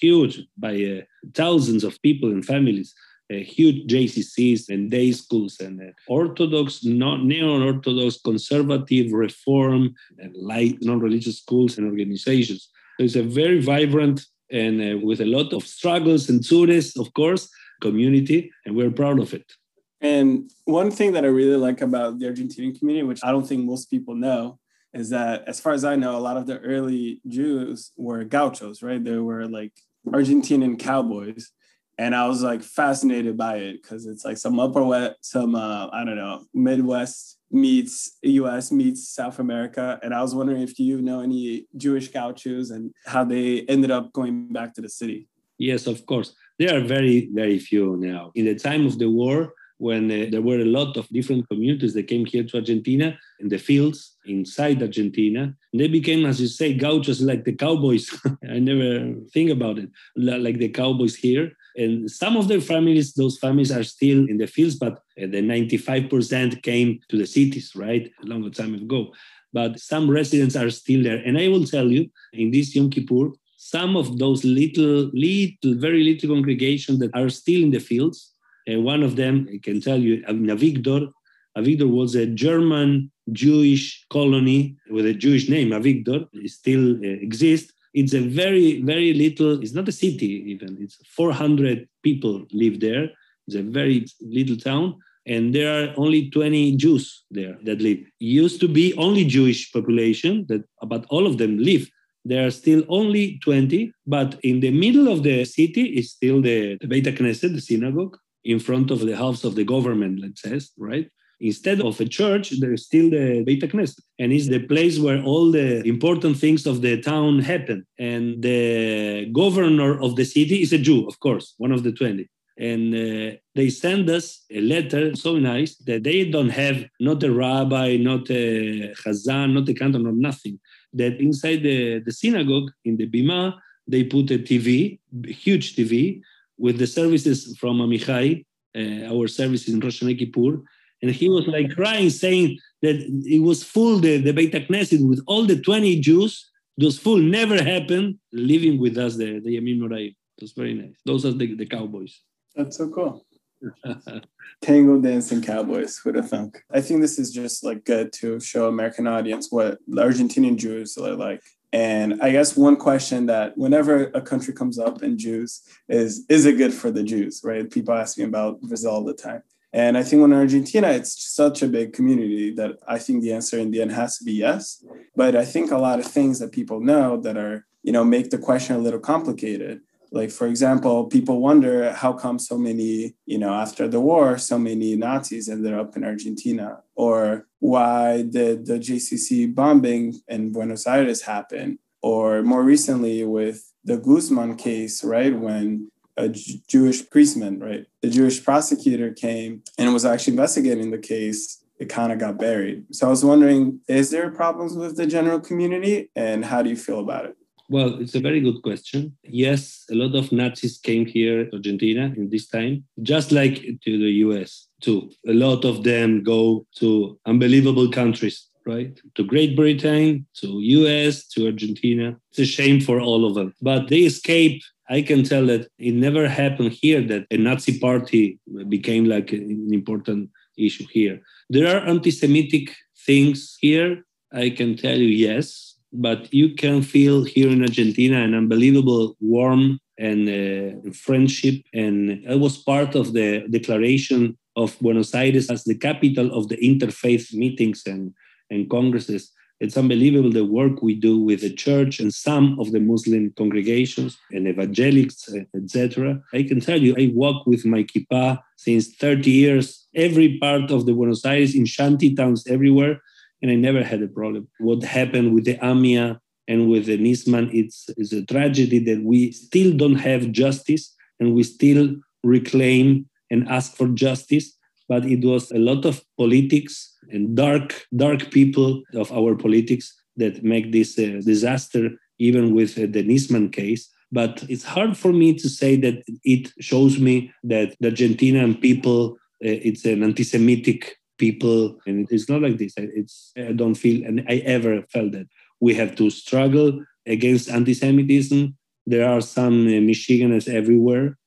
[0.00, 1.02] huge by uh,
[1.34, 2.94] thousands of people and families
[3.36, 11.78] huge JCCs and day schools and uh, Orthodox, neo-Orthodox, conservative, reform, and light non-religious schools
[11.78, 12.70] and organizations.
[12.98, 17.50] It's a very vibrant and uh, with a lot of struggles and tourists, of course,
[17.80, 19.52] community, and we're proud of it.
[20.00, 23.64] And one thing that I really like about the Argentinian community, which I don't think
[23.64, 24.58] most people know,
[24.94, 28.82] is that as far as I know, a lot of the early Jews were gauchos,
[28.82, 29.02] right?
[29.02, 29.72] They were like
[30.06, 31.50] Argentinian cowboys
[31.98, 35.88] and I was like fascinated by it because it's like some upper west, some uh,
[35.92, 38.70] I don't know, Midwest meets U.S.
[38.70, 43.24] meets South America, and I was wondering if you know any Jewish gauchos and how
[43.24, 45.28] they ended up going back to the city.
[45.58, 46.34] Yes, of course.
[46.58, 48.30] There are very very few now.
[48.34, 51.94] In the time of the war, when uh, there were a lot of different communities
[51.94, 55.54] that came here to Argentina in the fields inside Argentina.
[55.72, 58.10] They became, as you say, gauchos like the cowboys.
[58.50, 61.52] I never think about it, like the cowboys here.
[61.78, 66.62] And some of their families, those families are still in the fields, but the 95%
[66.62, 68.10] came to the cities, right?
[68.22, 69.14] A long time ago.
[69.52, 71.22] But some residents are still there.
[71.24, 76.02] And I will tell you, in this Yom Kippur, some of those little, little, very
[76.02, 78.32] little congregations that are still in the fields,
[78.70, 81.10] uh, one of them, I can tell you, Avigdor.
[81.56, 86.26] Avigdor was a German Jewish colony with a Jewish name, Avigdor.
[86.46, 87.72] Still uh, exists.
[87.94, 93.10] It's a very, very little, it's not a city even, it's 400 people live there.
[93.46, 94.98] It's a very little town.
[95.26, 97.98] And there are only 20 Jews there that live.
[98.18, 101.88] Used to be only Jewish population, that about all of them live.
[102.24, 106.76] There are still only 20, but in the middle of the city is still the,
[106.80, 110.60] the Beit Knesset, the synagogue, in front of the house of the government, let's say,
[110.78, 111.10] right?
[111.40, 115.52] Instead of a church, there's still the Beit Knesset, and it's the place where all
[115.52, 117.86] the important things of the town happen.
[117.98, 122.28] And the governor of the city is a Jew, of course, one of the 20
[122.58, 127.30] and uh, they send us a letter so nice that they don't have not a
[127.30, 130.58] rabbi, not a chazan, not a cantor, not nothing.
[130.92, 133.54] That inside the, the synagogue in the bima,
[133.86, 136.20] they put a TV, huge TV,
[136.58, 138.44] with the services from Amijai,
[138.76, 140.62] uh, our service in Rosh Hashanah Kippur,
[141.02, 145.22] and he was like crying, saying that it was full, the, the Beit Knesset, with
[145.26, 148.18] all the 20 Jews those fool never happened.
[148.32, 150.10] Living with us, the the Yamim Noraim.
[150.10, 150.96] It was very nice.
[151.04, 152.20] Those are the, the cowboys.
[152.54, 153.26] That's so cool.
[154.62, 156.62] Tango dancing cowboys with a thunk.
[156.72, 161.14] I think this is just like good to show American audience what Argentinian Jews are
[161.14, 161.42] like.
[161.72, 166.46] And I guess one question that whenever a country comes up in Jews is, is
[166.46, 167.68] it good for the Jews, right?
[167.68, 169.42] People ask me about Brazil all the time.
[169.72, 173.58] And I think when Argentina, it's such a big community that I think the answer
[173.58, 174.82] in the end has to be yes.
[175.14, 178.30] But I think a lot of things that people know that are, you know, make
[178.30, 179.80] the question a little complicated.
[180.10, 184.58] Like for example people wonder how come so many you know after the war so
[184.58, 186.80] many nazis ended up in argentina?
[186.94, 191.78] Or why did the jcc bombing in buenos aires happen?
[192.00, 196.28] Or more recently with the guzman case right when a
[196.68, 202.12] jewish priestman right the jewish prosecutor came and was actually investigating the case it kind
[202.12, 206.44] of got buried so i was wondering is there problems with the general community and
[206.44, 207.36] how do you feel about it
[207.70, 209.16] well, it's a very good question.
[209.22, 214.12] Yes, a lot of Nazis came here, Argentina, in this time, just like to the
[214.24, 215.10] US too.
[215.26, 218.98] A lot of them go to unbelievable countries, right?
[219.16, 222.16] To Great Britain, to US, to Argentina.
[222.30, 223.52] It's a shame for all of them.
[223.60, 224.62] But they escape.
[224.90, 229.68] I can tell that it never happened here that a Nazi party became like an
[229.72, 231.20] important issue here.
[231.50, 232.74] There are anti-Semitic
[233.06, 234.04] things here.
[234.32, 239.78] I can tell you yes, but you can feel here in Argentina an unbelievable warm
[239.98, 241.62] and uh, friendship.
[241.74, 246.56] And I was part of the declaration of Buenos Aires as the capital of the
[246.56, 248.12] interfaith meetings and,
[248.50, 249.32] and congresses.
[249.60, 254.16] It's unbelievable the work we do with the church and some of the Muslim congregations
[254.30, 256.20] and evangelics, etc.
[256.32, 260.86] I can tell you, I walk with my kippah since 30 years, every part of
[260.86, 263.00] the Buenos Aires, in shanty towns everywhere
[263.42, 264.48] and I never had a problem.
[264.58, 269.32] What happened with the AMIA and with the Nisman, it's, it's a tragedy that we
[269.32, 274.54] still don't have justice and we still reclaim and ask for justice.
[274.88, 280.42] But it was a lot of politics and dark, dark people of our politics that
[280.42, 283.88] make this uh, disaster, even with uh, the Nisman case.
[284.10, 289.12] But it's hard for me to say that it shows me that the Argentinian people,
[289.44, 294.24] uh, it's an anti-Semitic people and it's not like this it's i don't feel and
[294.28, 295.26] i ever felt that
[295.60, 298.56] we have to struggle against anti-semitism
[298.86, 301.17] there are some uh, meshuggeners everywhere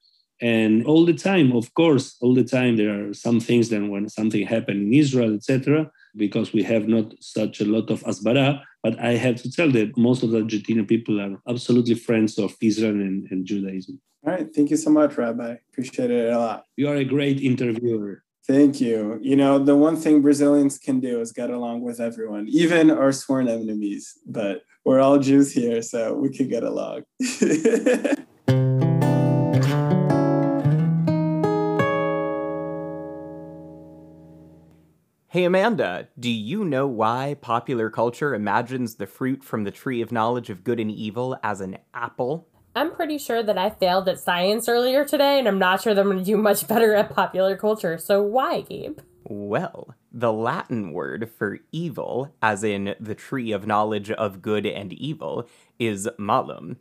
[0.41, 4.09] and all the time of course all the time there are some things that when
[4.09, 8.99] something happened in israel etc because we have not such a lot of asbara but
[8.99, 12.91] i have to tell that most of the argentinian people are absolutely friends of israel
[12.91, 16.87] and, and judaism all right thank you so much rabbi appreciate it a lot you
[16.87, 19.19] are a great interviewer Thank you.
[19.21, 23.11] You know, the one thing Brazilians can do is get along with everyone, even our
[23.11, 24.17] sworn enemies.
[24.25, 27.03] But we're all Jews here, so we can get along.
[35.31, 40.11] Hey Amanda, do you know why popular culture imagines the fruit from the tree of
[40.11, 42.49] knowledge of good and evil as an apple?
[42.75, 46.01] I'm pretty sure that I failed at science earlier today, and I'm not sure that
[46.01, 47.97] I'm going to do much better at popular culture.
[47.97, 48.99] So why, Gabe?
[49.23, 54.91] Well, the Latin word for evil, as in the tree of knowledge of good and
[54.91, 55.47] evil,
[55.79, 56.75] is malum.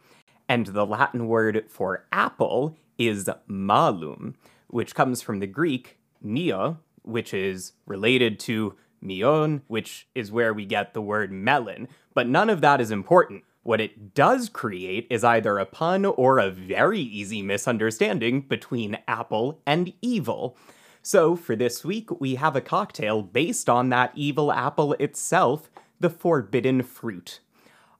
[0.48, 4.34] And the Latin word for apple is malum,
[4.66, 6.78] which comes from the Greek mia,
[7.10, 11.88] which is related to mion, which is where we get the word melon.
[12.14, 13.44] But none of that is important.
[13.62, 19.60] What it does create is either a pun or a very easy misunderstanding between apple
[19.66, 20.56] and evil.
[21.02, 26.10] So, for this week, we have a cocktail based on that evil apple itself, the
[26.10, 27.40] forbidden fruit.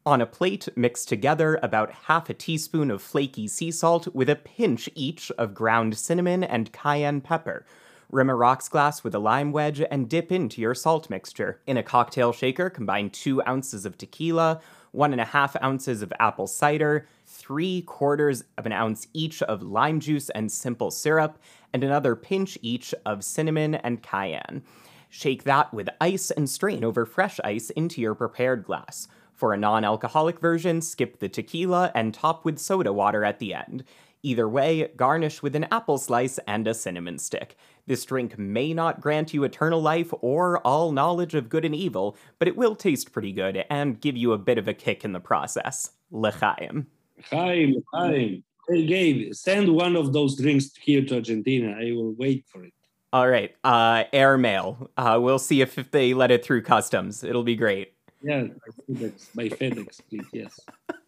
[0.07, 4.37] On a plate, mix together about half a teaspoon of flaky sea salt with a
[4.37, 7.67] pinch each of ground cinnamon and cayenne pepper.
[8.13, 11.61] Rim a rocks glass with a lime wedge and dip into your salt mixture.
[11.69, 16.13] In a cocktail shaker, combine two ounces of tequila, one and a half ounces of
[16.19, 21.39] apple cider, three quarters of an ounce each of lime juice and simple syrup,
[21.73, 24.65] and another pinch each of cinnamon and cayenne.
[25.09, 29.07] Shake that with ice and strain over fresh ice into your prepared glass.
[29.35, 33.55] For a non alcoholic version, skip the tequila and top with soda water at the
[33.55, 33.85] end.
[34.23, 37.57] Either way, garnish with an apple slice and a cinnamon stick.
[37.87, 42.17] This drink may not grant you eternal life or all knowledge of good and evil,
[42.39, 45.13] but it will taste pretty good and give you a bit of a kick in
[45.13, 45.93] the process.
[46.11, 46.87] L'chaim.
[47.31, 48.45] Chaim, Chaim.
[48.69, 51.77] Hey, Gabe, send one of those drinks here to Argentina.
[51.81, 52.75] I will wait for it.
[53.13, 54.91] All right, uh, airmail.
[54.97, 57.25] Uh, we'll see if, if they let it through customs.
[57.25, 57.95] It'll be great.
[58.23, 60.27] Yeah, by FedEx, by FedEx, please.
[60.33, 60.61] Yes.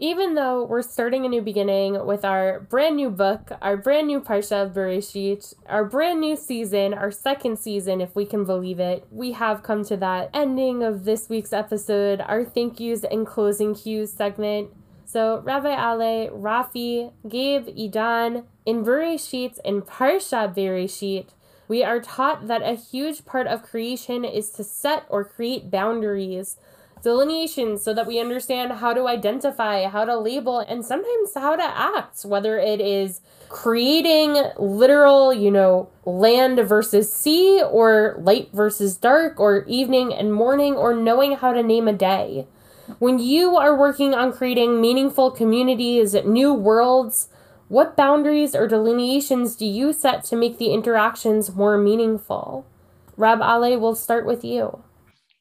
[0.00, 4.20] Even though we're starting a new beginning with our brand new book, our brand new
[4.20, 9.04] Parsha of Bereshit, our brand new season, our second season, if we can believe it,
[9.10, 13.74] we have come to that ending of this week's episode, our thank yous and closing
[13.74, 14.70] cues segment.
[15.04, 21.30] So, Rabbi Ale, Rafi, Gabe, Idan, in Bereshit, in Parsha Bereshit,
[21.66, 26.56] we are taught that a huge part of creation is to set or create boundaries
[27.02, 31.62] delineations so that we understand how to identify, how to label, and sometimes how to
[31.62, 39.40] act, whether it is creating literal, you know, land versus sea, or light versus dark,
[39.40, 42.46] or evening and morning, or knowing how to name a day.
[42.98, 47.28] When you are working on creating meaningful communities, new worlds,
[47.68, 52.66] what boundaries or delineations do you set to make the interactions more meaningful?
[53.16, 54.82] Rav Ale, we'll start with you.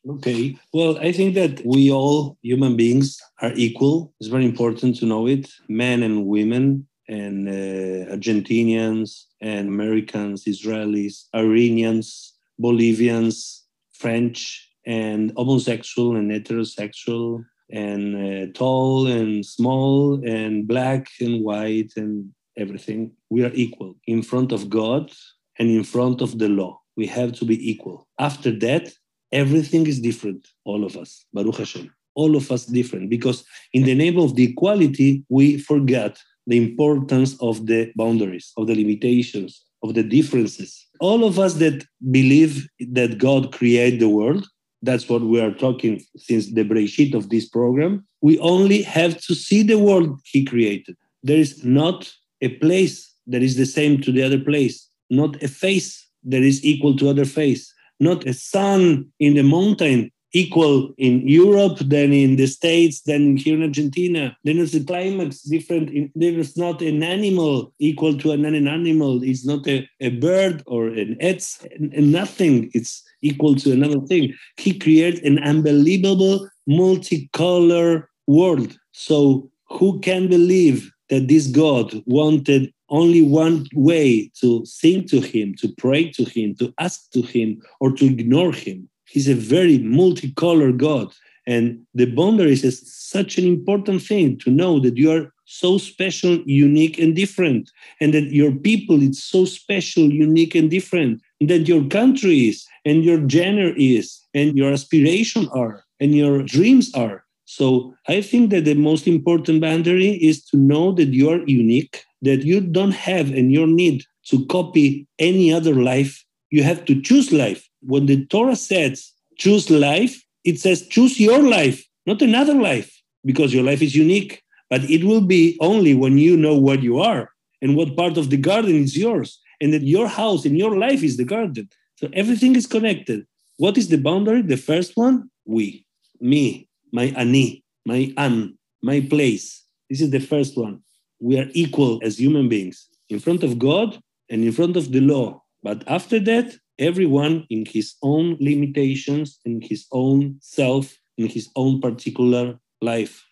[0.09, 0.57] Okay.
[0.73, 4.13] Well, I think that we all human beings are equal.
[4.19, 5.49] It's very important to know it.
[5.67, 16.31] Men and women, and uh, Argentinians and Americans, Israelis, Iranians, Bolivians, French, and homosexual and
[16.31, 23.11] heterosexual, and uh, tall and small, and black and white, and everything.
[23.29, 25.11] We are equal in front of God
[25.59, 26.79] and in front of the law.
[26.95, 28.07] We have to be equal.
[28.19, 28.93] After that,
[29.31, 31.93] everything is different, all of us, Baruch Hashem.
[32.15, 36.17] All of us different because in the name of the equality, we forget
[36.47, 40.87] the importance of the boundaries, of the limitations, of the differences.
[40.99, 44.47] All of us that believe that God created the world,
[44.81, 48.05] that's what we are talking since the Breshit of this program.
[48.21, 50.95] We only have to see the world He created.
[51.21, 52.11] There is not
[52.41, 56.63] a place that is the same to the other place, not a face that is
[56.63, 62.35] equal to other face not a sun in the mountain equal in Europe than in
[62.35, 64.37] the States than here in Argentina.
[64.43, 66.11] Then it's a climax different.
[66.15, 69.23] There is not an animal equal to an animal.
[69.23, 72.69] It's not a, a bird or an it's nothing.
[72.73, 74.33] It's equal to another thing.
[74.57, 78.77] He created an unbelievable multicolor world.
[78.91, 85.55] So who can believe that this God wanted only one way to sing to him,
[85.55, 88.89] to pray to him, to ask to him, or to ignore him.
[89.05, 91.13] He's a very multicolored God.
[91.45, 96.39] And the boundaries is such an important thing to know that you are so special,
[96.45, 97.71] unique, and different,
[98.01, 102.65] and that your people is so special, unique, and different, and that your country is,
[102.83, 107.23] and your gender is, and your aspiration are, and your dreams are.
[107.45, 112.03] So I think that the most important boundary is to know that you are unique,
[112.21, 116.23] that you don't have and you need to copy any other life.
[116.49, 117.67] You have to choose life.
[117.81, 122.91] When the Torah says choose life, it says choose your life, not another life,
[123.25, 124.41] because your life is unique.
[124.69, 128.29] But it will be only when you know what you are and what part of
[128.29, 131.69] the garden is yours, and that your house and your life is the garden.
[131.95, 133.25] So everything is connected.
[133.57, 134.41] What is the boundary?
[134.41, 135.85] The first one, we,
[136.19, 139.63] me, my ani, my an, my place.
[139.89, 140.83] This is the first one
[141.19, 143.99] we are equal as human beings in front of God
[144.29, 145.43] and in front of the law.
[145.63, 151.81] But after that, everyone in his own limitations, in his own self, in his own
[151.81, 153.25] particular life.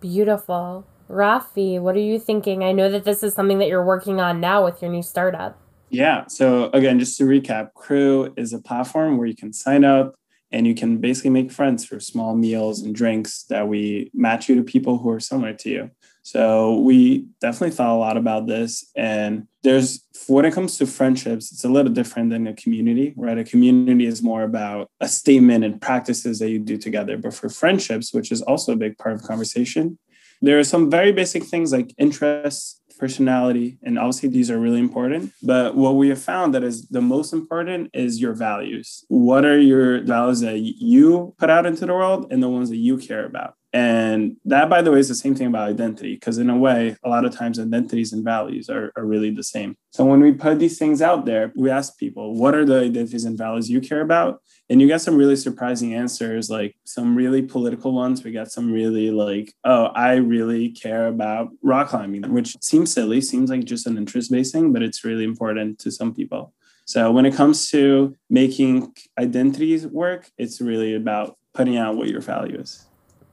[0.00, 0.86] Beautiful.
[1.08, 2.62] Rafi, what are you thinking?
[2.62, 5.58] I know that this is something that you're working on now with your new startup.
[5.90, 6.26] Yeah.
[6.26, 10.14] So, again, just to recap, Crew is a platform where you can sign up
[10.50, 14.56] and you can basically make friends for small meals and drinks that we match you
[14.56, 15.90] to people who are similar to you.
[16.22, 18.90] So we definitely thought a lot about this.
[18.96, 23.38] And there's, when it comes to friendships, it's a little different than a community, right?
[23.38, 27.16] A community is more about a statement and practices that you do together.
[27.16, 29.98] But for friendships, which is also a big part of conversation,
[30.40, 35.32] there are some very basic things like interests, personality, and obviously these are really important.
[35.42, 39.04] But what we have found that is the most important is your values.
[39.08, 42.76] What are your values that you put out into the world and the ones that
[42.76, 43.54] you care about?
[43.72, 46.96] And that, by the way, is the same thing about identity, because in a way,
[47.04, 49.76] a lot of times identities and values are, are really the same.
[49.90, 53.26] So when we put these things out there, we ask people, what are the identities
[53.26, 54.40] and values you care about?
[54.70, 58.24] And you get some really surprising answers, like some really political ones.
[58.24, 63.20] We got some really like, oh, I really care about rock climbing, which seems silly,
[63.20, 66.54] seems like just an interest based thing, but it's really important to some people.
[66.86, 72.22] So when it comes to making identities work, it's really about putting out what your
[72.22, 72.86] value is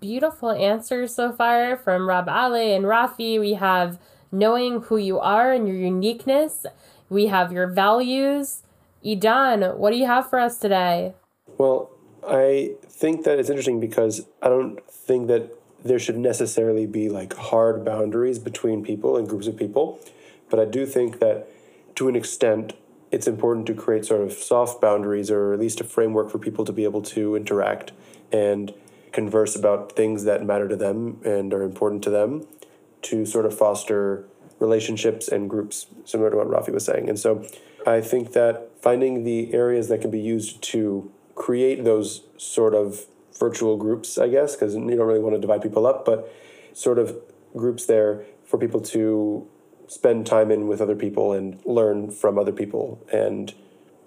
[0.05, 3.39] beautiful answers so far from Rav Ale and Rafi.
[3.39, 3.97] We have
[4.31, 6.67] knowing who you are and your uniqueness.
[7.09, 8.61] we have your values.
[9.03, 11.15] Idan, what do you have for us today?
[11.57, 11.89] Well,
[12.27, 15.43] I think that it's interesting because I don't think that
[15.83, 19.99] there should necessarily be like hard boundaries between people and groups of people.
[20.51, 21.47] But I do think that
[21.95, 22.73] to an extent,
[23.09, 26.63] it's important to create sort of soft boundaries or at least a framework for people
[26.65, 27.91] to be able to interact
[28.31, 28.73] and
[29.15, 32.45] converse about things that matter to them and are important to them
[33.01, 34.25] to sort of foster
[34.59, 37.07] relationships and groups, similar to what Rafi was saying.
[37.07, 37.45] And so
[37.87, 43.05] I think that finding the areas that can be used to create those sort of
[43.39, 46.29] virtual groups, I guess, because you don't really want to divide people up, but
[46.73, 47.15] sort of
[47.55, 49.47] groups there for people to
[49.87, 53.53] spend time in with other people and learn from other people and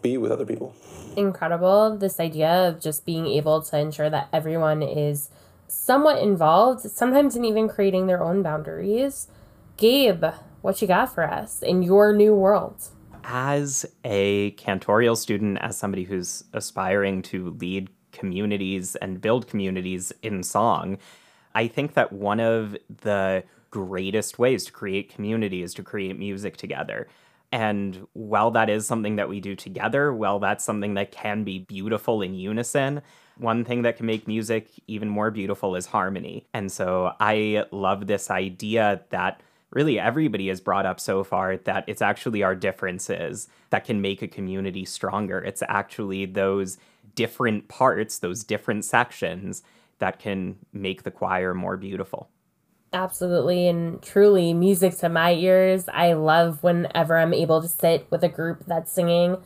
[0.03, 0.75] be with other people.
[1.17, 1.97] Incredible.
[1.97, 5.31] This idea of just being able to ensure that everyone is
[5.67, 9.29] somewhat involved, sometimes in even creating their own boundaries.
[9.77, 10.25] Gabe,
[10.63, 12.89] what you got for us in your new world?
[13.25, 20.43] As a cantorial student, as somebody who's aspiring to lead communities and build communities in
[20.43, 20.99] song,
[21.55, 26.57] I think that one of the greatest ways to create community is to create music
[26.57, 27.09] together.
[27.51, 31.61] And while that is something that we do together, while that's something that can be
[31.61, 33.01] beautiful in unison,
[33.39, 36.47] one thing that can make music even more beautiful is harmony.
[36.53, 39.41] And so I love this idea that
[39.71, 44.23] really everybody has brought up so far that it's actually our differences that can make
[44.23, 45.39] a community stronger.
[45.39, 46.79] It's actually those
[47.15, 49.63] different parts, those different sections
[49.99, 52.29] that can make the choir more beautiful.
[52.93, 55.85] Absolutely and truly, music to my ears.
[55.93, 59.37] I love whenever I'm able to sit with a group that's singing.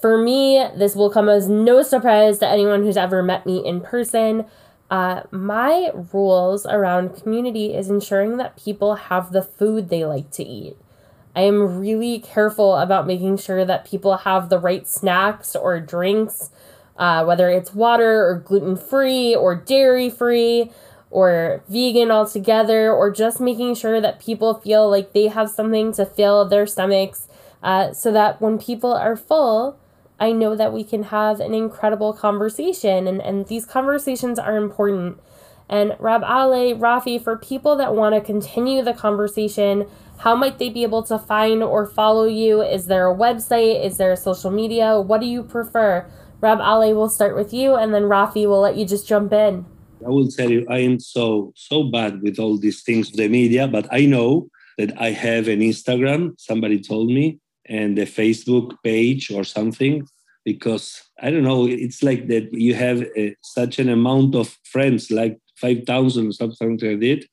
[0.00, 3.82] For me, this will come as no surprise to anyone who's ever met me in
[3.82, 4.46] person.
[4.90, 10.42] Uh, my rules around community is ensuring that people have the food they like to
[10.42, 10.76] eat.
[11.36, 16.50] I am really careful about making sure that people have the right snacks or drinks,
[16.96, 20.72] uh, whether it's water or gluten free or dairy free
[21.12, 26.06] or vegan altogether, or just making sure that people feel like they have something to
[26.06, 27.28] fill their stomachs
[27.62, 29.78] uh, so that when people are full,
[30.18, 35.20] I know that we can have an incredible conversation, and, and these conversations are important.
[35.68, 39.86] And Rav Ale, Rafi, for people that want to continue the conversation,
[40.18, 42.62] how might they be able to find or follow you?
[42.62, 43.84] Is there a website?
[43.84, 45.00] Is there a social media?
[45.00, 46.06] What do you prefer?
[46.40, 49.66] Rav Ale, we'll start with you, and then Rafi will let you just jump in.
[50.04, 53.66] I will tell you, I am so so bad with all these things, the media,
[53.68, 54.48] but I know
[54.78, 56.38] that I have an Instagram.
[56.38, 60.06] Somebody told me, and a Facebook page or something
[60.44, 64.56] because I don't know, it's like that you have a, uh, such an amount of
[64.64, 67.24] friends, like 5,000 something like that,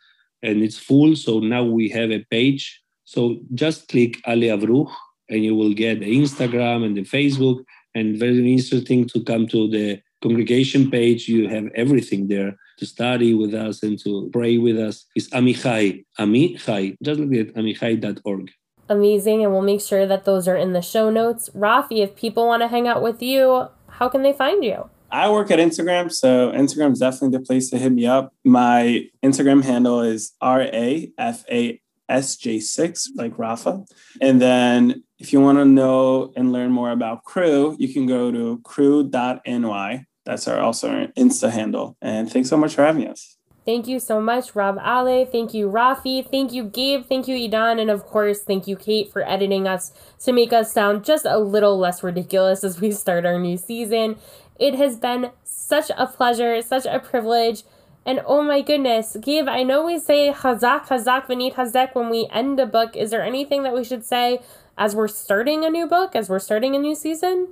[0.43, 1.15] and it's full.
[1.15, 2.81] So now we have a page.
[3.05, 4.91] So just click Ale Avruj
[5.29, 7.63] and you will get the Instagram and the Facebook.
[7.95, 11.27] And very interesting to come to the congregation page.
[11.27, 15.05] You have everything there to study with us and to pray with us.
[15.15, 18.51] It's Amijai, Amijai, just like that, amijai.org
[18.89, 21.49] amazing and we'll make sure that those are in the show notes.
[21.49, 24.89] Rafi, if people want to hang out with you, how can they find you?
[25.11, 28.33] I work at Instagram, so Instagram is definitely the place to hit me up.
[28.43, 33.85] My Instagram handle is R A F A S J 6, like Rafa.
[34.21, 38.31] And then if you want to know and learn more about Crew, you can go
[38.31, 40.05] to cru.ny.
[40.29, 41.97] That's our also our Insta handle.
[42.03, 43.37] And thanks so much for having us.
[43.65, 45.25] Thank you so much, Rav Ale.
[45.25, 46.23] Thank you, Rafi.
[46.23, 47.05] Thank you, Gabe.
[47.07, 47.81] Thank you, Idan.
[47.81, 51.39] And of course, thank you, Kate, for editing us to make us sound just a
[51.39, 54.17] little less ridiculous as we start our new season.
[54.59, 57.63] It has been such a pleasure, such a privilege.
[58.05, 62.59] And oh my goodness, Gabe, I know we say Hazak, Hazak, V'nitchazek when we end
[62.59, 62.95] a book.
[62.95, 64.41] Is there anything that we should say
[64.77, 67.47] as we're starting a new book, as we're starting a new season?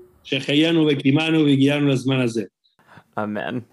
[3.18, 3.66] Amen.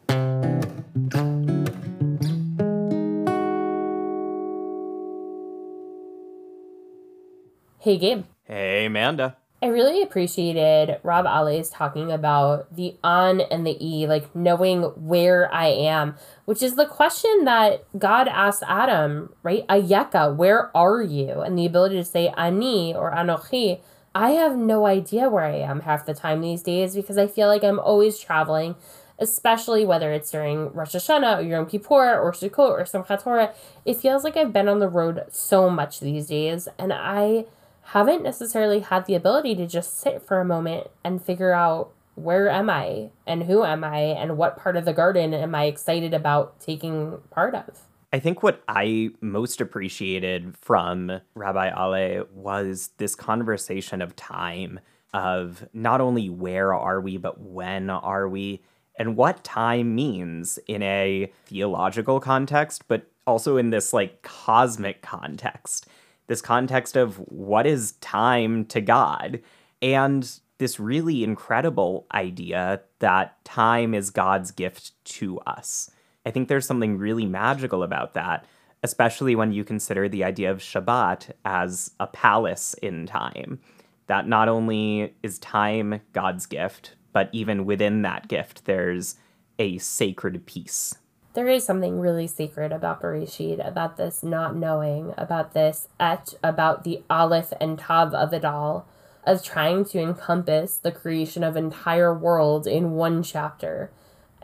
[7.78, 8.24] Hey, Gabe.
[8.44, 9.36] Hey, Amanda.
[9.62, 15.52] I really appreciated Rav Ale's talking about the on and the e, like knowing where
[15.54, 19.66] I am, which is the question that God asked Adam, right?
[19.68, 21.40] Ayeka, where are you?
[21.40, 23.80] And the ability to say ani or anochi.
[24.14, 27.48] I have no idea where I am half the time these days because I feel
[27.48, 28.76] like I'm always traveling,
[29.18, 33.54] especially whether it's during Rosh Hashanah or Yom Kippur or Sukkot or Simchat Torah.
[33.84, 37.46] It feels like I've been on the road so much these days, and I
[37.88, 42.48] haven't necessarily had the ability to just sit for a moment and figure out where
[42.48, 46.14] am I and who am I and what part of the garden am I excited
[46.14, 47.80] about taking part of.
[48.12, 54.78] I think what I most appreciated from Rabbi Ale was this conversation of time,
[55.12, 58.62] of not only where are we, but when are we,
[58.96, 65.86] and what time means in a theological context, but also in this like cosmic context.
[66.26, 69.40] This context of what is time to God.
[69.82, 75.90] And this really incredible idea that time is God's gift to us.
[76.24, 78.46] I think there's something really magical about that,
[78.82, 83.60] especially when you consider the idea of Shabbat as a palace in time.
[84.06, 89.16] That not only is time God's gift, but even within that gift, there's
[89.58, 90.96] a sacred peace.
[91.32, 96.84] There is something really sacred about Bereshit, about this not knowing, about this et, about
[96.84, 98.86] the Aleph and Tav of it all,
[99.26, 103.90] of trying to encompass the creation of entire world in one chapter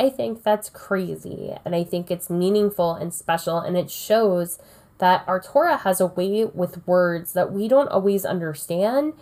[0.01, 1.55] I think that's crazy.
[1.63, 3.59] And I think it's meaningful and special.
[3.59, 4.59] And it shows
[4.97, 9.13] that our Torah has a way with words that we don't always understand,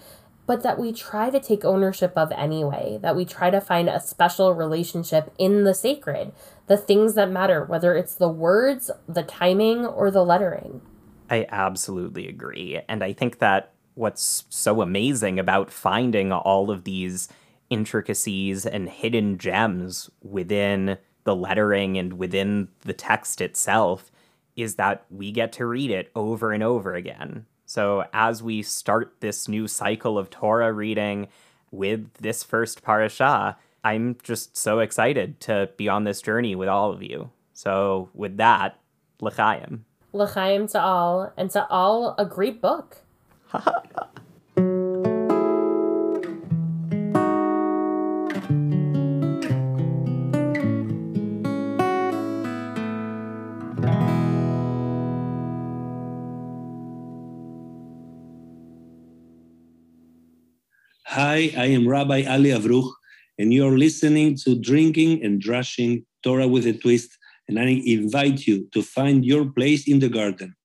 [0.48, 4.00] but that we try to take ownership of anyway, that we try to find a
[4.00, 6.32] special relationship in the sacred,
[6.68, 10.80] the things that matter, whether it's the words, the timing, or the lettering.
[11.28, 12.80] I absolutely agree.
[12.88, 17.28] And I think that what's so amazing about finding all of these
[17.68, 24.10] intricacies and hidden gems within the lettering and within the text itself
[24.56, 27.44] is that we get to read it over and over again.
[27.68, 31.28] So as we start this new cycle of Torah reading
[31.70, 36.90] with this first parasha, I'm just so excited to be on this journey with all
[36.90, 37.30] of you.
[37.52, 38.78] So with that,
[39.20, 39.84] L'chaim.
[40.14, 43.02] L'chaim to all, and to all a great book.
[61.38, 62.90] Hi, I am Rabbi Ale Avruj,
[63.38, 67.16] and you're listening to Drinking and Drushing Torah with a Twist.
[67.46, 70.56] And I invite you to find your place in the garden